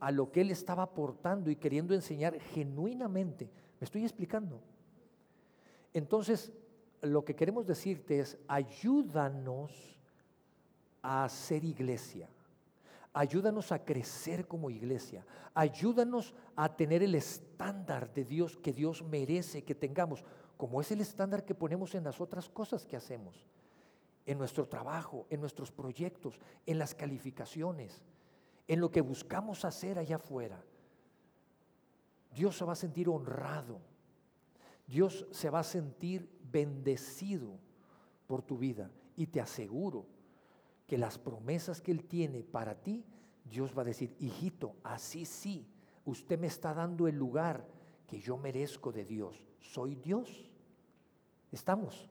a 0.00 0.10
lo 0.10 0.30
que 0.30 0.42
él 0.42 0.50
estaba 0.50 0.82
aportando 0.82 1.50
y 1.50 1.56
queriendo 1.56 1.94
enseñar 1.94 2.38
genuinamente. 2.38 3.46
¿Me 3.80 3.86
estoy 3.86 4.02
explicando? 4.02 4.60
Entonces, 5.94 6.52
lo 7.00 7.24
que 7.24 7.34
queremos 7.34 7.66
decirte 7.66 8.20
es, 8.20 8.36
ayúdanos 8.48 9.98
a 11.00 11.26
ser 11.30 11.64
iglesia. 11.64 12.28
Ayúdanos 13.12 13.72
a 13.72 13.84
crecer 13.84 14.46
como 14.46 14.70
iglesia. 14.70 15.26
Ayúdanos 15.54 16.34
a 16.54 16.76
tener 16.76 17.02
el 17.02 17.14
estándar 17.14 18.12
de 18.12 18.24
Dios 18.24 18.56
que 18.56 18.72
Dios 18.72 19.02
merece 19.02 19.64
que 19.64 19.74
tengamos, 19.74 20.24
como 20.56 20.80
es 20.80 20.92
el 20.92 21.00
estándar 21.00 21.44
que 21.44 21.54
ponemos 21.54 21.94
en 21.94 22.04
las 22.04 22.20
otras 22.20 22.48
cosas 22.48 22.86
que 22.86 22.96
hacemos, 22.96 23.44
en 24.26 24.38
nuestro 24.38 24.68
trabajo, 24.68 25.26
en 25.28 25.40
nuestros 25.40 25.72
proyectos, 25.72 26.38
en 26.66 26.78
las 26.78 26.94
calificaciones, 26.94 28.00
en 28.68 28.80
lo 28.80 28.92
que 28.92 29.00
buscamos 29.00 29.64
hacer 29.64 29.98
allá 29.98 30.16
afuera. 30.16 30.62
Dios 32.32 32.56
se 32.56 32.64
va 32.64 32.74
a 32.74 32.76
sentir 32.76 33.08
honrado. 33.08 33.80
Dios 34.86 35.26
se 35.32 35.50
va 35.50 35.60
a 35.60 35.64
sentir 35.64 36.28
bendecido 36.50 37.58
por 38.28 38.42
tu 38.42 38.56
vida. 38.56 38.90
Y 39.16 39.26
te 39.26 39.40
aseguro 39.40 40.06
que 40.90 40.98
las 40.98 41.20
promesas 41.20 41.80
que 41.80 41.92
Él 41.92 42.02
tiene 42.02 42.42
para 42.42 42.74
ti, 42.74 43.04
Dios 43.44 43.78
va 43.78 43.82
a 43.82 43.84
decir, 43.84 44.12
hijito, 44.18 44.74
así 44.82 45.24
sí, 45.24 45.64
usted 46.04 46.36
me 46.36 46.48
está 46.48 46.74
dando 46.74 47.06
el 47.06 47.14
lugar 47.14 47.64
que 48.08 48.18
yo 48.18 48.36
merezco 48.36 48.90
de 48.90 49.04
Dios. 49.04 49.40
Soy 49.60 49.94
Dios. 49.94 50.50
¿Estamos? 51.52 52.08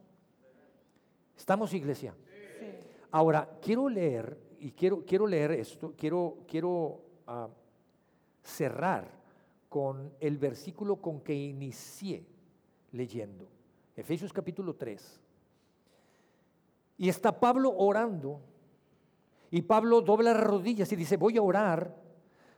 ¿Estamos, 1.38 1.74
iglesia? 1.74 2.16
Ahora, 3.12 3.60
quiero 3.62 3.90
leer, 3.90 4.40
y 4.62 4.72
quiero, 4.72 5.04
quiero 5.06 5.28
leer 5.28 5.52
esto, 5.52 5.94
quiero, 5.98 6.38
quiero 6.48 7.02
ah, 7.28 7.50
cerrar 8.42 9.12
con 9.68 10.14
el 10.22 10.38
versículo 10.38 11.02
con 11.02 11.20
que 11.20 11.34
inicié 11.36 12.26
leyendo. 12.94 13.46
Efesios 13.98 14.32
capítulo 14.32 14.74
3. 14.74 15.20
Y 16.98 17.10
está 17.10 17.38
Pablo 17.38 17.76
orando, 17.76 18.40
y 19.52 19.62
Pablo 19.64 20.02
dobla 20.02 20.34
las 20.34 20.44
rodillas 20.44 20.92
y 20.92 20.96
dice, 20.96 21.18
voy 21.18 21.38
a 21.38 21.42
orar 21.42 21.96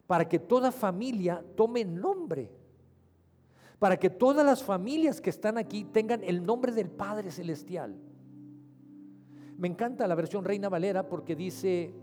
para 0.08 0.28
que 0.28 0.40
toda 0.40 0.72
familia 0.72 1.44
tome 1.56 1.86
nombre, 1.86 2.52
para 3.80 3.98
que 3.98 4.10
todas 4.10 4.46
las 4.46 4.62
familias 4.62 5.22
que 5.22 5.30
están 5.30 5.58
aquí 5.58 5.86
tengan 5.86 6.24
el 6.24 6.46
nombre 6.46 6.74
del 6.74 6.90
Padre 6.90 7.32
Celestial. 7.32 7.96
Me 9.58 9.68
encanta 9.68 10.08
la 10.08 10.16
versión 10.16 10.44
Reina 10.44 10.68
Valera 10.68 11.08
porque 11.08 11.36
dice, 11.36 11.94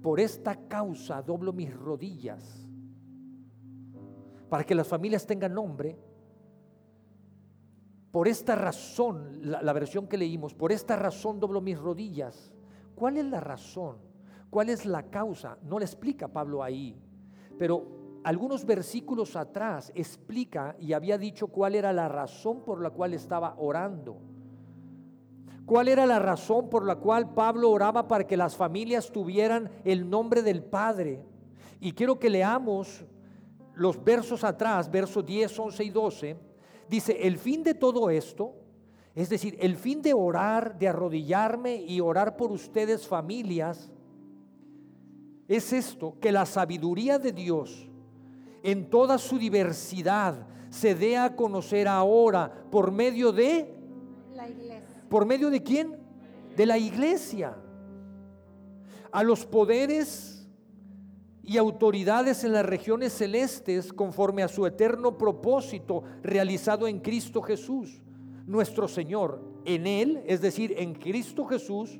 por 0.00 0.20
esta 0.20 0.68
causa 0.68 1.22
doblo 1.22 1.52
mis 1.52 1.74
rodillas, 1.74 2.68
para 4.48 4.62
que 4.62 4.76
las 4.76 4.86
familias 4.86 5.26
tengan 5.26 5.54
nombre. 5.54 5.98
Por 8.12 8.28
esta 8.28 8.54
razón, 8.54 9.50
la, 9.50 9.60
la 9.60 9.72
versión 9.72 10.06
que 10.06 10.16
leímos, 10.16 10.54
por 10.54 10.70
esta 10.70 10.94
razón 10.94 11.40
doblo 11.40 11.60
mis 11.60 11.76
rodillas. 11.76 12.53
¿Cuál 12.94 13.18
es 13.18 13.24
la 13.26 13.40
razón? 13.40 13.96
¿Cuál 14.50 14.70
es 14.70 14.86
la 14.86 15.04
causa? 15.10 15.58
No 15.62 15.78
le 15.78 15.84
explica 15.84 16.28
Pablo 16.28 16.62
ahí, 16.62 16.96
pero 17.58 18.20
algunos 18.24 18.64
versículos 18.64 19.36
atrás 19.36 19.92
explica 19.94 20.76
y 20.78 20.92
había 20.92 21.18
dicho 21.18 21.48
cuál 21.48 21.74
era 21.74 21.92
la 21.92 22.08
razón 22.08 22.62
por 22.64 22.80
la 22.80 22.90
cual 22.90 23.14
estaba 23.14 23.54
orando. 23.58 24.16
¿Cuál 25.66 25.88
era 25.88 26.06
la 26.06 26.18
razón 26.18 26.68
por 26.68 26.84
la 26.84 26.96
cual 26.96 27.34
Pablo 27.34 27.70
oraba 27.70 28.06
para 28.06 28.26
que 28.26 28.36
las 28.36 28.54
familias 28.54 29.10
tuvieran 29.10 29.70
el 29.84 30.08
nombre 30.08 30.42
del 30.42 30.62
Padre? 30.62 31.24
Y 31.80 31.92
quiero 31.92 32.18
que 32.18 32.30
leamos 32.30 33.04
los 33.74 34.02
versos 34.02 34.44
atrás, 34.44 34.90
versos 34.90 35.24
10, 35.24 35.58
11 35.58 35.84
y 35.84 35.90
12. 35.90 36.36
Dice, 36.88 37.26
el 37.26 37.38
fin 37.38 37.62
de 37.62 37.74
todo 37.74 38.08
esto, 38.10 38.54
es 39.14 39.28
decir, 39.28 39.56
el 39.60 39.76
fin 39.76 40.02
de 40.02 40.12
orar, 40.12 40.78
de 40.78 40.88
arrodillarme 40.88 41.76
y 41.76 42.00
orar 42.00 42.36
por 42.36 42.50
ustedes 42.50 43.06
familias, 43.06 43.90
es 45.46 45.72
esto, 45.72 46.16
que 46.20 46.32
la 46.32 46.46
sabiduría 46.46 47.18
de 47.18 47.32
Dios 47.32 47.88
en 48.62 48.88
toda 48.88 49.18
su 49.18 49.38
diversidad 49.38 50.46
se 50.70 50.94
dé 50.94 51.16
a 51.16 51.36
conocer 51.36 51.86
ahora 51.86 52.50
por 52.70 52.90
medio 52.90 53.30
de 53.30 53.72
La 54.34 54.48
iglesia. 54.48 55.04
¿Por 55.08 55.26
medio 55.26 55.50
de 55.50 55.62
quién? 55.62 55.96
De 56.56 56.66
la 56.66 56.78
iglesia. 56.78 57.56
a 59.12 59.22
los 59.22 59.46
poderes 59.46 60.48
y 61.44 61.56
autoridades 61.56 62.42
en 62.42 62.52
las 62.52 62.66
regiones 62.66 63.12
celestes 63.12 63.92
conforme 63.92 64.42
a 64.42 64.48
su 64.48 64.66
eterno 64.66 65.16
propósito 65.16 66.02
realizado 66.22 66.88
en 66.88 66.98
Cristo 66.98 67.40
Jesús, 67.42 68.02
nuestro 68.46 68.88
Señor. 68.88 69.42
En 69.64 69.86
Él, 69.86 70.22
es 70.26 70.40
decir, 70.40 70.74
en 70.76 70.94
Cristo 70.94 71.44
Jesús, 71.44 71.98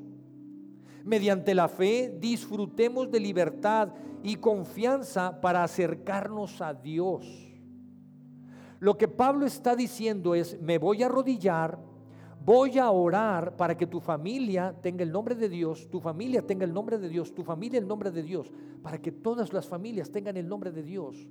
mediante 1.03 1.53
la 1.53 1.67
fe 1.67 2.15
disfrutemos 2.19 3.11
de 3.11 3.19
libertad 3.19 3.89
y 4.23 4.35
confianza 4.37 5.39
para 5.39 5.63
acercarnos 5.63 6.61
a 6.61 6.73
Dios. 6.73 7.25
Lo 8.79 8.97
que 8.97 9.07
Pablo 9.07 9.45
está 9.45 9.75
diciendo 9.75 10.35
es, 10.35 10.59
me 10.61 10.77
voy 10.77 11.01
a 11.01 11.05
arrodillar, 11.05 11.79
voy 12.43 12.77
a 12.77 12.91
orar 12.91 13.55
para 13.55 13.75
que 13.77 13.87
tu 13.87 13.99
familia 13.99 14.75
tenga 14.81 15.03
el 15.03 15.11
nombre 15.11 15.35
de 15.35 15.49
Dios, 15.49 15.89
tu 15.89 15.99
familia 15.99 16.45
tenga 16.45 16.65
el 16.65 16.73
nombre 16.73 16.97
de 16.97 17.09
Dios, 17.09 17.33
tu 17.33 17.43
familia 17.43 17.79
el 17.79 17.87
nombre 17.87 18.11
de 18.11 18.21
Dios, 18.21 18.51
para 18.83 19.01
que 19.01 19.11
todas 19.11 19.53
las 19.53 19.67
familias 19.67 20.11
tengan 20.11 20.37
el 20.37 20.47
nombre 20.47 20.71
de 20.71 20.83
Dios. 20.83 21.27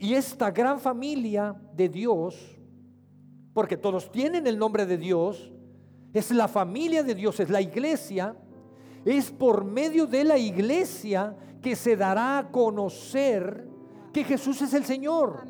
Y 0.00 0.14
esta 0.14 0.50
gran 0.50 0.80
familia 0.80 1.54
de 1.74 1.90
Dios, 1.90 2.58
porque 3.52 3.76
todos 3.76 4.10
tienen 4.10 4.46
el 4.46 4.58
nombre 4.58 4.86
de 4.86 4.96
Dios, 4.96 5.52
es 6.14 6.30
la 6.30 6.48
familia 6.48 7.02
de 7.02 7.14
Dios, 7.14 7.38
es 7.38 7.50
la 7.50 7.60
iglesia, 7.60 8.34
es 9.04 9.30
por 9.30 9.62
medio 9.62 10.06
de 10.06 10.24
la 10.24 10.38
iglesia 10.38 11.36
que 11.60 11.76
se 11.76 11.96
dará 11.96 12.38
a 12.38 12.50
conocer 12.50 13.68
que 14.10 14.24
Jesús 14.24 14.62
es 14.62 14.72
el 14.72 14.86
Señor. 14.86 15.46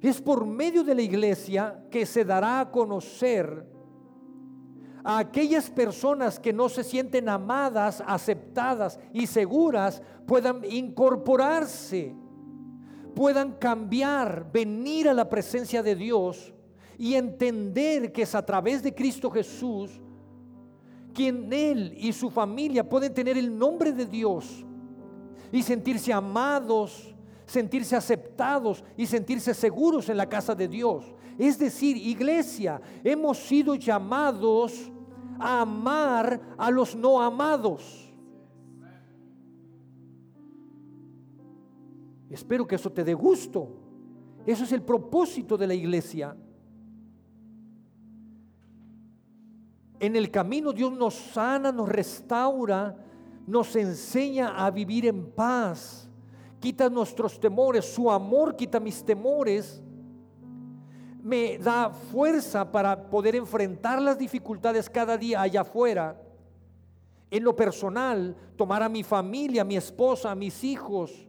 Es 0.00 0.20
por 0.20 0.44
medio 0.44 0.82
de 0.82 0.96
la 0.96 1.02
iglesia 1.02 1.86
que 1.92 2.04
se 2.04 2.24
dará 2.24 2.58
a 2.58 2.70
conocer 2.72 3.70
a 5.04 5.18
aquellas 5.18 5.70
personas 5.70 6.40
que 6.40 6.52
no 6.52 6.68
se 6.68 6.82
sienten 6.82 7.28
amadas, 7.28 8.02
aceptadas 8.04 8.98
y 9.12 9.28
seguras, 9.28 10.02
puedan 10.26 10.64
incorporarse, 10.64 12.16
puedan 13.14 13.52
cambiar, 13.52 14.50
venir 14.52 15.08
a 15.08 15.14
la 15.14 15.28
presencia 15.28 15.82
de 15.82 15.94
Dios 15.94 16.52
y 16.98 17.14
entender 17.14 18.12
que 18.12 18.22
es 18.22 18.34
a 18.34 18.44
través 18.44 18.82
de 18.82 18.94
Cristo 18.94 19.30
Jesús 19.30 20.00
quien 21.14 21.50
él 21.52 21.94
y 21.96 22.12
su 22.12 22.28
familia 22.28 22.86
pueden 22.86 23.14
tener 23.14 23.38
el 23.38 23.56
nombre 23.56 23.92
de 23.92 24.04
Dios 24.04 24.64
y 25.52 25.62
sentirse 25.62 26.12
amados, 26.12 27.14
sentirse 27.46 27.94
aceptados 27.94 28.84
y 28.96 29.06
sentirse 29.06 29.54
seguros 29.54 30.08
en 30.08 30.16
la 30.16 30.28
casa 30.28 30.54
de 30.54 30.66
Dios. 30.66 31.04
Es 31.38 31.58
decir, 31.58 31.96
iglesia, 31.96 32.80
hemos 33.04 33.38
sido 33.38 33.76
llamados 33.76 34.90
a 35.38 35.60
amar 35.60 36.40
a 36.58 36.70
los 36.70 36.94
no 36.94 37.22
amados. 37.22 38.03
Espero 42.34 42.66
que 42.66 42.74
eso 42.74 42.90
te 42.90 43.04
dé 43.04 43.14
gusto. 43.14 43.68
Eso 44.44 44.64
es 44.64 44.72
el 44.72 44.82
propósito 44.82 45.56
de 45.56 45.68
la 45.68 45.74
iglesia. 45.74 46.36
En 50.00 50.16
el 50.16 50.32
camino 50.32 50.72
Dios 50.72 50.92
nos 50.92 51.14
sana, 51.14 51.70
nos 51.70 51.88
restaura, 51.88 52.96
nos 53.46 53.76
enseña 53.76 54.48
a 54.48 54.68
vivir 54.72 55.06
en 55.06 55.30
paz, 55.30 56.10
quita 56.58 56.90
nuestros 56.90 57.38
temores, 57.38 57.84
su 57.94 58.10
amor 58.10 58.56
quita 58.56 58.80
mis 58.80 59.04
temores, 59.04 59.80
me 61.22 61.56
da 61.58 61.90
fuerza 61.90 62.68
para 62.70 63.08
poder 63.08 63.36
enfrentar 63.36 64.02
las 64.02 64.18
dificultades 64.18 64.90
cada 64.90 65.16
día 65.16 65.40
allá 65.40 65.60
afuera. 65.60 66.20
En 67.30 67.44
lo 67.44 67.54
personal, 67.54 68.36
tomar 68.56 68.82
a 68.82 68.88
mi 68.88 69.04
familia, 69.04 69.62
a 69.62 69.64
mi 69.64 69.76
esposa, 69.76 70.32
a 70.32 70.34
mis 70.34 70.64
hijos 70.64 71.28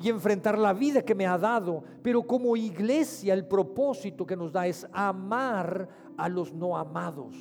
y 0.00 0.08
enfrentar 0.08 0.58
la 0.58 0.72
vida 0.72 1.02
que 1.02 1.14
me 1.14 1.26
ha 1.26 1.36
dado. 1.36 1.84
Pero 2.02 2.22
como 2.22 2.56
iglesia 2.56 3.34
el 3.34 3.46
propósito 3.46 4.26
que 4.26 4.36
nos 4.36 4.52
da 4.52 4.66
es 4.66 4.86
amar 4.92 5.88
a 6.16 6.28
los 6.28 6.52
no 6.52 6.76
amados. 6.76 7.36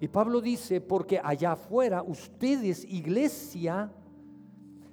Y 0.00 0.08
Pablo 0.08 0.40
dice, 0.40 0.80
porque 0.80 1.20
allá 1.22 1.52
afuera 1.52 2.02
ustedes, 2.02 2.84
iglesia, 2.84 3.92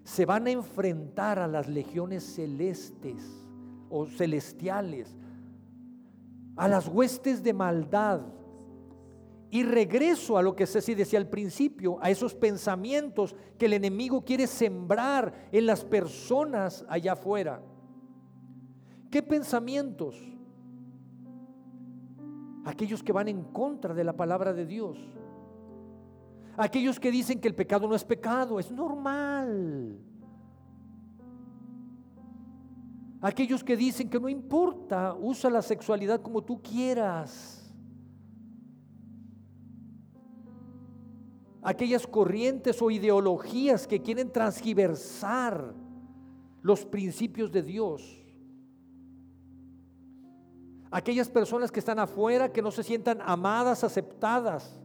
se 0.03 0.25
van 0.25 0.47
a 0.47 0.51
enfrentar 0.51 1.39
a 1.39 1.47
las 1.47 1.67
legiones 1.67 2.23
celestes 2.23 3.23
o 3.89 4.05
celestiales, 4.05 5.15
a 6.55 6.67
las 6.67 6.87
huestes 6.87 7.41
de 7.41 7.53
maldad. 7.53 8.21
Y 9.51 9.63
regreso 9.63 10.37
a 10.37 10.43
lo 10.43 10.55
que 10.55 10.67
se 10.67 10.95
decía 10.95 11.17
al 11.17 11.27
principio, 11.27 11.97
a 12.01 12.11
esos 12.11 12.35
pensamientos 12.35 13.35
que 13.57 13.65
el 13.65 13.73
enemigo 13.73 14.23
quiere 14.23 14.45
sembrar 14.45 15.49
en 15.51 15.65
las 15.65 15.83
personas 15.83 16.85
allá 16.87 17.13
afuera. 17.13 17.61
¿Qué 19.09 19.23
pensamientos? 19.23 20.15
Aquellos 22.63 23.01
que 23.01 23.11
van 23.11 23.27
en 23.27 23.43
contra 23.43 23.95
de 23.95 24.03
la 24.03 24.13
palabra 24.13 24.53
de 24.53 24.67
Dios. 24.67 24.99
Aquellos 26.55 26.99
que 26.99 27.09
dicen 27.09 27.39
que 27.39 27.47
el 27.47 27.55
pecado 27.55 27.87
no 27.87 27.95
es 27.95 28.03
pecado, 28.03 28.59
es 28.59 28.69
normal. 28.69 29.97
Aquellos 33.21 33.63
que 33.63 33.75
dicen 33.75 34.09
que 34.09 34.19
no 34.19 34.29
importa, 34.29 35.15
usa 35.19 35.49
la 35.49 35.61
sexualidad 35.61 36.21
como 36.21 36.43
tú 36.43 36.61
quieras. 36.61 37.58
Aquellas 41.61 42.07
corrientes 42.07 42.81
o 42.81 42.89
ideologías 42.89 43.87
que 43.87 44.01
quieren 44.01 44.31
transgiversar 44.31 45.73
los 46.61 46.85
principios 46.85 47.51
de 47.51 47.63
Dios 47.63 48.19
aquellas 50.91 51.29
personas 51.29 51.71
que 51.71 51.79
están 51.79 51.99
afuera, 51.99 52.51
que 52.51 52.61
no 52.61 52.71
se 52.71 52.83
sientan 52.83 53.19
amadas, 53.21 53.83
aceptadas, 53.83 54.79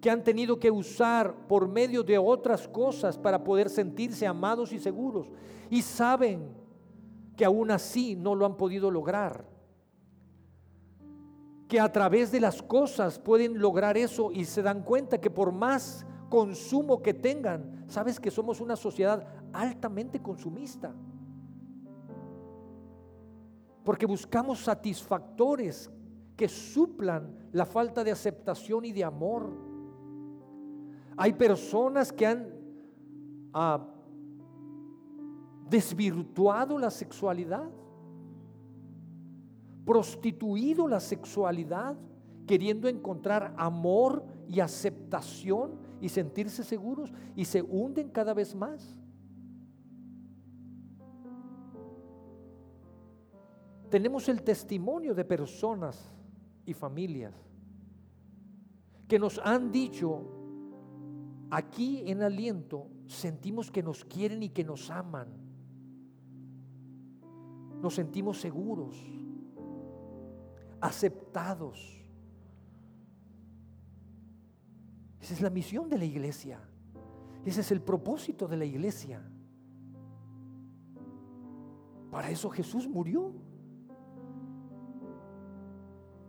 que 0.00 0.10
han 0.10 0.22
tenido 0.22 0.58
que 0.58 0.70
usar 0.70 1.46
por 1.46 1.68
medio 1.68 2.02
de 2.02 2.18
otras 2.18 2.68
cosas 2.68 3.16
para 3.16 3.42
poder 3.42 3.70
sentirse 3.70 4.26
amados 4.26 4.72
y 4.72 4.78
seguros. 4.78 5.28
Y 5.70 5.82
saben 5.82 6.54
que 7.36 7.44
aún 7.44 7.70
así 7.70 8.14
no 8.14 8.34
lo 8.34 8.44
han 8.44 8.56
podido 8.56 8.90
lograr. 8.90 9.46
Que 11.68 11.80
a 11.80 11.90
través 11.90 12.30
de 12.30 12.40
las 12.40 12.62
cosas 12.62 13.18
pueden 13.18 13.58
lograr 13.58 13.96
eso 13.96 14.30
y 14.30 14.44
se 14.44 14.62
dan 14.62 14.82
cuenta 14.82 15.20
que 15.20 15.30
por 15.30 15.52
más 15.52 16.04
consumo 16.34 17.00
que 17.00 17.14
tengan, 17.14 17.84
sabes 17.86 18.18
que 18.18 18.28
somos 18.28 18.60
una 18.60 18.74
sociedad 18.74 19.24
altamente 19.52 20.20
consumista 20.20 20.92
porque 23.84 24.04
buscamos 24.04 24.58
satisfactores 24.58 25.88
que 26.36 26.48
suplan 26.48 27.48
la 27.52 27.64
falta 27.64 28.02
de 28.02 28.10
aceptación 28.10 28.84
y 28.84 28.90
de 28.90 29.04
amor. 29.04 29.48
Hay 31.16 31.34
personas 31.34 32.12
que 32.12 32.26
han 32.26 32.48
ah, 33.52 33.86
desvirtuado 35.70 36.80
la 36.80 36.90
sexualidad, 36.90 37.70
prostituido 39.84 40.88
la 40.88 40.98
sexualidad, 40.98 41.96
queriendo 42.44 42.88
encontrar 42.88 43.54
amor 43.56 44.24
y 44.48 44.58
aceptación 44.58 45.83
y 46.00 46.08
sentirse 46.08 46.64
seguros 46.64 47.12
y 47.34 47.44
se 47.44 47.62
hunden 47.62 48.10
cada 48.10 48.34
vez 48.34 48.54
más. 48.54 48.98
tenemos 53.94 54.28
el 54.28 54.42
testimonio 54.42 55.14
de 55.14 55.24
personas 55.24 56.10
y 56.66 56.74
familias 56.74 57.32
que 59.06 59.20
nos 59.20 59.38
han 59.38 59.70
dicho, 59.70 60.20
aquí 61.48 62.02
en 62.04 62.20
aliento 62.22 62.88
sentimos 63.06 63.70
que 63.70 63.84
nos 63.84 64.04
quieren 64.04 64.42
y 64.42 64.48
que 64.48 64.64
nos 64.64 64.90
aman. 64.90 65.28
Nos 67.80 67.94
sentimos 67.94 68.40
seguros, 68.40 68.96
aceptados. 70.80 72.03
Esa 75.24 75.32
es 75.32 75.40
la 75.40 75.48
misión 75.48 75.88
de 75.88 75.96
la 75.96 76.04
iglesia. 76.04 76.60
Ese 77.46 77.62
es 77.62 77.72
el 77.72 77.80
propósito 77.80 78.46
de 78.46 78.58
la 78.58 78.66
iglesia. 78.66 79.22
Para 82.10 82.28
eso 82.28 82.50
Jesús 82.50 82.86
murió. 82.86 83.32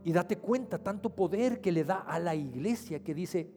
Y 0.01 0.13
date 0.13 0.37
cuenta 0.37 0.81
tanto 0.81 1.13
poder 1.13 1.59
que 1.59 1.73
le 1.73 1.83
da 1.83 1.97
a 1.97 2.17
la 2.19 2.35
iglesia 2.35 3.03
que 3.03 3.13
dice, 3.13 3.51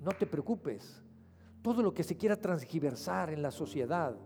no 0.00 0.12
te 0.12 0.26
preocupes, 0.26 0.98
todo 1.60 1.82
lo 1.82 1.92
que 1.92 2.02
se 2.02 2.16
quiera 2.16 2.40
transgiversar 2.40 3.28
en 3.28 3.42
la 3.42 3.50
sociedad 3.50 4.16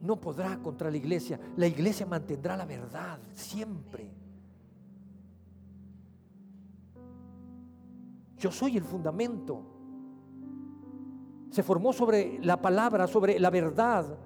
no 0.00 0.20
podrá 0.20 0.56
contra 0.62 0.88
la 0.88 0.96
iglesia. 0.96 1.40
La 1.56 1.66
iglesia 1.66 2.06
mantendrá 2.06 2.56
la 2.56 2.64
verdad 2.64 3.18
siempre. 3.32 4.08
Yo 8.40 8.50
soy 8.50 8.78
el 8.78 8.84
fundamento. 8.84 9.62
Se 11.50 11.62
formó 11.62 11.92
sobre 11.92 12.38
la 12.42 12.60
palabra, 12.60 13.06
sobre 13.06 13.38
la 13.38 13.50
verdad, 13.50 14.18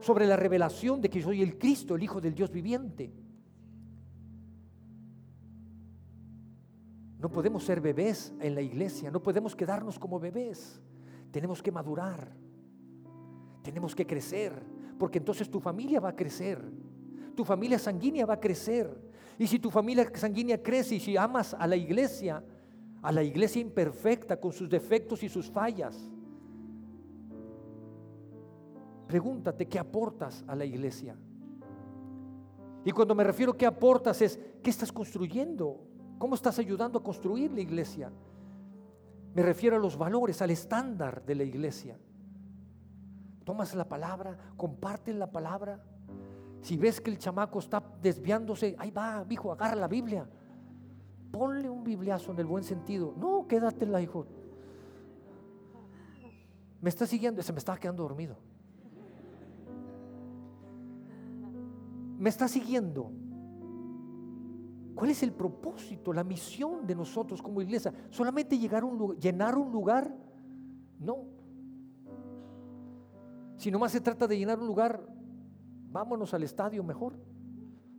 sobre 0.00 0.26
la 0.26 0.36
revelación 0.36 1.00
de 1.00 1.08
que 1.08 1.22
soy 1.22 1.42
el 1.42 1.56
Cristo, 1.58 1.94
el 1.94 2.02
Hijo 2.02 2.20
del 2.20 2.34
Dios 2.34 2.50
viviente. 2.50 3.14
No 7.20 7.30
podemos 7.30 7.62
ser 7.62 7.80
bebés 7.80 8.34
en 8.40 8.56
la 8.56 8.62
iglesia, 8.62 9.12
no 9.12 9.22
podemos 9.22 9.54
quedarnos 9.54 9.96
como 9.96 10.18
bebés. 10.18 10.82
Tenemos 11.30 11.62
que 11.62 11.70
madurar, 11.70 12.34
tenemos 13.62 13.94
que 13.94 14.04
crecer, 14.04 14.60
porque 14.98 15.18
entonces 15.18 15.48
tu 15.48 15.60
familia 15.60 16.00
va 16.00 16.08
a 16.08 16.16
crecer, 16.16 16.60
tu 17.36 17.44
familia 17.44 17.78
sanguínea 17.78 18.26
va 18.26 18.34
a 18.34 18.40
crecer. 18.40 18.92
Y 19.38 19.46
si 19.46 19.60
tu 19.60 19.70
familia 19.70 20.10
sanguínea 20.14 20.60
crece 20.60 20.96
y 20.96 21.00
si 21.00 21.16
amas 21.16 21.54
a 21.54 21.64
la 21.68 21.76
iglesia, 21.76 22.42
a 23.02 23.10
la 23.10 23.22
iglesia 23.22 23.60
imperfecta 23.60 24.40
con 24.40 24.52
sus 24.52 24.68
defectos 24.68 25.22
y 25.24 25.28
sus 25.28 25.50
fallas, 25.50 26.08
pregúntate 29.08 29.66
qué 29.66 29.78
aportas 29.78 30.44
a 30.46 30.54
la 30.54 30.64
iglesia. 30.64 31.16
Y 32.84 32.92
cuando 32.92 33.14
me 33.14 33.24
refiero 33.24 33.52
a 33.52 33.56
qué 33.56 33.66
aportas 33.66 34.22
es, 34.22 34.38
¿qué 34.62 34.70
estás 34.70 34.92
construyendo? 34.92 35.80
¿Cómo 36.18 36.34
estás 36.34 36.58
ayudando 36.58 37.00
a 37.00 37.02
construir 37.02 37.52
la 37.52 37.60
iglesia? 37.60 38.10
Me 39.34 39.42
refiero 39.42 39.76
a 39.76 39.78
los 39.78 39.96
valores, 39.96 40.40
al 40.40 40.50
estándar 40.50 41.24
de 41.24 41.34
la 41.34 41.42
iglesia. 41.42 41.98
Tomas 43.44 43.74
la 43.74 43.88
palabra, 43.88 44.36
comparten 44.56 45.18
la 45.18 45.30
palabra. 45.30 45.82
Si 46.60 46.76
ves 46.76 47.00
que 47.00 47.10
el 47.10 47.18
chamaco 47.18 47.58
está 47.58 47.82
desviándose, 48.00 48.76
ahí 48.78 48.90
va, 48.90 49.24
hijo, 49.28 49.50
agarra 49.50 49.74
la 49.74 49.88
Biblia. 49.88 50.28
Ponle 51.32 51.68
un 51.70 51.82
bibliazo 51.82 52.32
en 52.32 52.38
el 52.38 52.46
buen 52.46 52.62
sentido. 52.62 53.14
No, 53.16 53.46
quédatela, 53.48 54.00
hijo. 54.00 54.26
Me 56.82 56.90
está 56.90 57.06
siguiendo, 57.06 57.42
se 57.42 57.52
me 57.52 57.58
estaba 57.58 57.78
quedando 57.78 58.02
dormido. 58.02 58.36
Me 62.18 62.28
está 62.28 62.46
siguiendo. 62.48 63.10
¿Cuál 64.94 65.10
es 65.10 65.22
el 65.22 65.32
propósito, 65.32 66.12
la 66.12 66.22
misión 66.22 66.86
de 66.86 66.94
nosotros 66.94 67.40
como 67.40 67.62
iglesia? 67.62 67.94
¿Solamente 68.10 68.58
llegar 68.58 68.82
a 68.82 68.86
un 68.86 68.98
lugar, 68.98 69.18
llenar 69.18 69.56
un 69.56 69.72
lugar? 69.72 70.14
No. 70.98 71.24
Si 73.56 73.70
nomás 73.70 73.92
se 73.92 74.00
trata 74.00 74.26
de 74.26 74.36
llenar 74.36 74.60
un 74.60 74.66
lugar, 74.66 75.06
vámonos 75.90 76.34
al 76.34 76.42
estadio 76.42 76.84
mejor. 76.84 77.16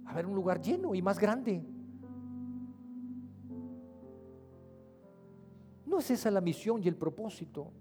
A 0.05 0.13
ver 0.13 0.27
un 0.27 0.35
lugar 0.35 0.61
lleno 0.61 0.93
y 0.93 1.01
más 1.01 1.17
grande. 1.17 1.65
No 5.93 5.99
es 5.99 6.09
esa 6.09 6.31
la 6.31 6.41
misión 6.41 6.81
y 6.81 6.87
el 6.87 6.95
propósito. 6.95 7.71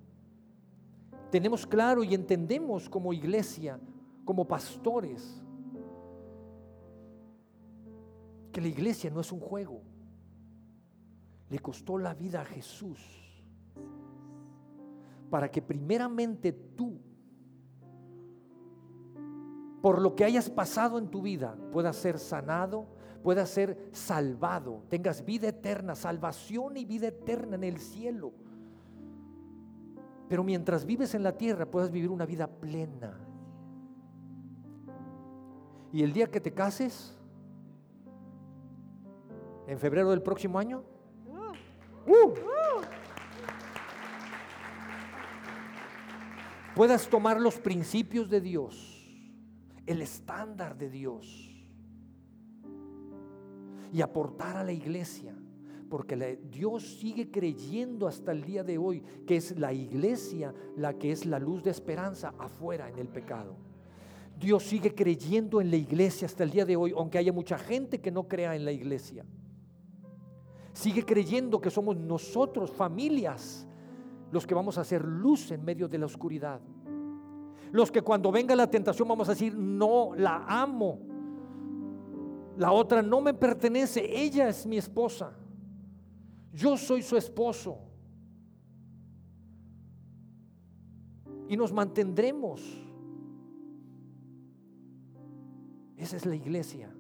Tenemos 1.31 1.67
claro 1.67 2.05
y 2.05 2.13
entendemos 2.13 2.87
como 2.87 3.15
iglesia, 3.15 3.81
como 4.27 4.47
pastores, 4.47 5.43
que 8.53 8.61
la 8.61 8.69
iglesia 8.69 9.09
no 9.11 9.23
es 9.23 9.33
un 9.33 9.41
juego. 9.41 9.81
Le 11.49 11.59
costó 11.59 11.97
la 11.97 12.13
vida 12.13 12.43
a 12.43 12.45
Jesús 12.45 13.01
para 15.31 15.51
que 15.51 15.63
primeramente 15.63 16.53
tú, 16.53 17.01
por 19.81 20.03
lo 20.03 20.15
que 20.15 20.25
hayas 20.25 20.51
pasado 20.51 20.99
en 20.99 21.09
tu 21.09 21.23
vida, 21.23 21.57
puedas 21.73 21.97
ser 21.97 22.19
sanado, 22.19 22.89
puedas 23.23 23.49
ser 23.49 23.89
salvado, 23.93 24.83
tengas 24.89 25.25
vida 25.25 25.49
eterna, 25.49 25.95
salvación 25.95 26.77
y 26.77 26.85
vida 26.85 27.09
eterna 27.09 27.57
en 27.57 27.65
el 27.65 27.79
cielo. 27.79 28.33
Pero 30.29 30.45
mientras 30.45 30.85
vives 30.85 31.15
en 31.15 31.23
la 31.23 31.37
tierra, 31.37 31.67
puedas 31.67 31.91
vivir 31.91 32.11
una 32.11 32.27
vida 32.27 32.47
plena. 32.47 33.19
Y 35.93 36.03
el 36.03 36.13
día 36.13 36.31
que 36.31 36.41
te 36.41 36.53
cases, 36.53 37.15
en 39.67 39.79
febrero 39.79 40.11
del 40.11 40.23
próximo 40.23 40.59
año. 40.59 40.83
Uh. 42.07 42.33
puedas 46.75 47.09
tomar 47.09 47.41
los 47.41 47.59
principios 47.59 48.29
de 48.29 48.41
Dios, 48.41 49.07
el 49.87 50.03
estándar 50.03 50.77
de 50.77 50.91
Dios 50.91 51.52
y 53.93 54.01
aportar 54.01 54.57
a 54.57 54.65
la 54.65 54.73
iglesia, 54.73 55.35
porque 55.91 56.39
Dios 56.51 56.99
sigue 56.99 57.31
creyendo 57.31 58.07
hasta 58.07 58.33
el 58.33 58.43
día 58.43 58.65
de 58.65 58.79
hoy 58.79 59.03
que 59.27 59.37
es 59.37 59.59
la 59.59 59.73
iglesia 59.73 60.55
la 60.77 60.95
que 60.95 61.13
es 61.13 61.27
la 61.27 61.39
luz 61.39 61.63
de 61.63 61.71
esperanza 61.71 62.33
afuera 62.39 62.89
en 62.89 62.99
el 62.99 63.09
pecado. 63.09 63.55
Dios 64.39 64.63
sigue 64.63 64.95
creyendo 64.95 65.61
en 65.61 65.71
la 65.71 65.77
iglesia 65.77 66.27
hasta 66.27 66.43
el 66.43 66.51
día 66.51 66.65
de 66.65 66.75
hoy, 66.75 66.93
aunque 66.97 67.19
haya 67.19 67.33
mucha 67.33 67.59
gente 67.59 68.01
que 68.01 68.11
no 68.11 68.27
crea 68.27 68.57
en 68.57 68.65
la 68.65 68.73
iglesia. 68.73 69.25
Sigue 70.73 71.05
creyendo 71.05 71.61
que 71.61 71.71
somos 71.71 71.97
nosotros, 71.97 72.71
familias, 72.71 73.69
los 74.33 74.47
que 74.47 74.55
vamos 74.55 74.79
a 74.79 74.81
hacer 74.81 75.05
luz 75.05 75.51
en 75.51 75.63
medio 75.63 75.87
de 75.87 75.99
la 75.99 76.07
oscuridad. 76.07 76.61
Los 77.71 77.93
que 77.93 78.03
cuando 78.03 78.33
venga 78.33 78.57
la 78.57 78.71
tentación 78.71 79.07
vamos 79.07 79.29
a 79.29 79.33
decir, 79.33 79.55
no, 79.55 80.15
la 80.17 80.45
amo. 80.49 81.12
La 82.57 82.73
otra 82.73 83.03
no 83.03 83.21
me 83.21 83.35
pertenece, 83.35 84.05
ella 84.23 84.49
es 84.49 84.67
mi 84.67 84.77
esposa. 84.77 85.33
Yo 86.53 86.77
soy 86.77 87.03
su 87.03 87.17
esposo. 87.17 87.79
Y 91.49 91.57
nos 91.57 91.73
mantendremos. 91.73 92.63
Esa 95.97 96.17
es 96.17 96.27
la 96.27 96.35
iglesia. 96.35 96.95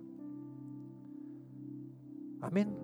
Amén. 2.40 2.81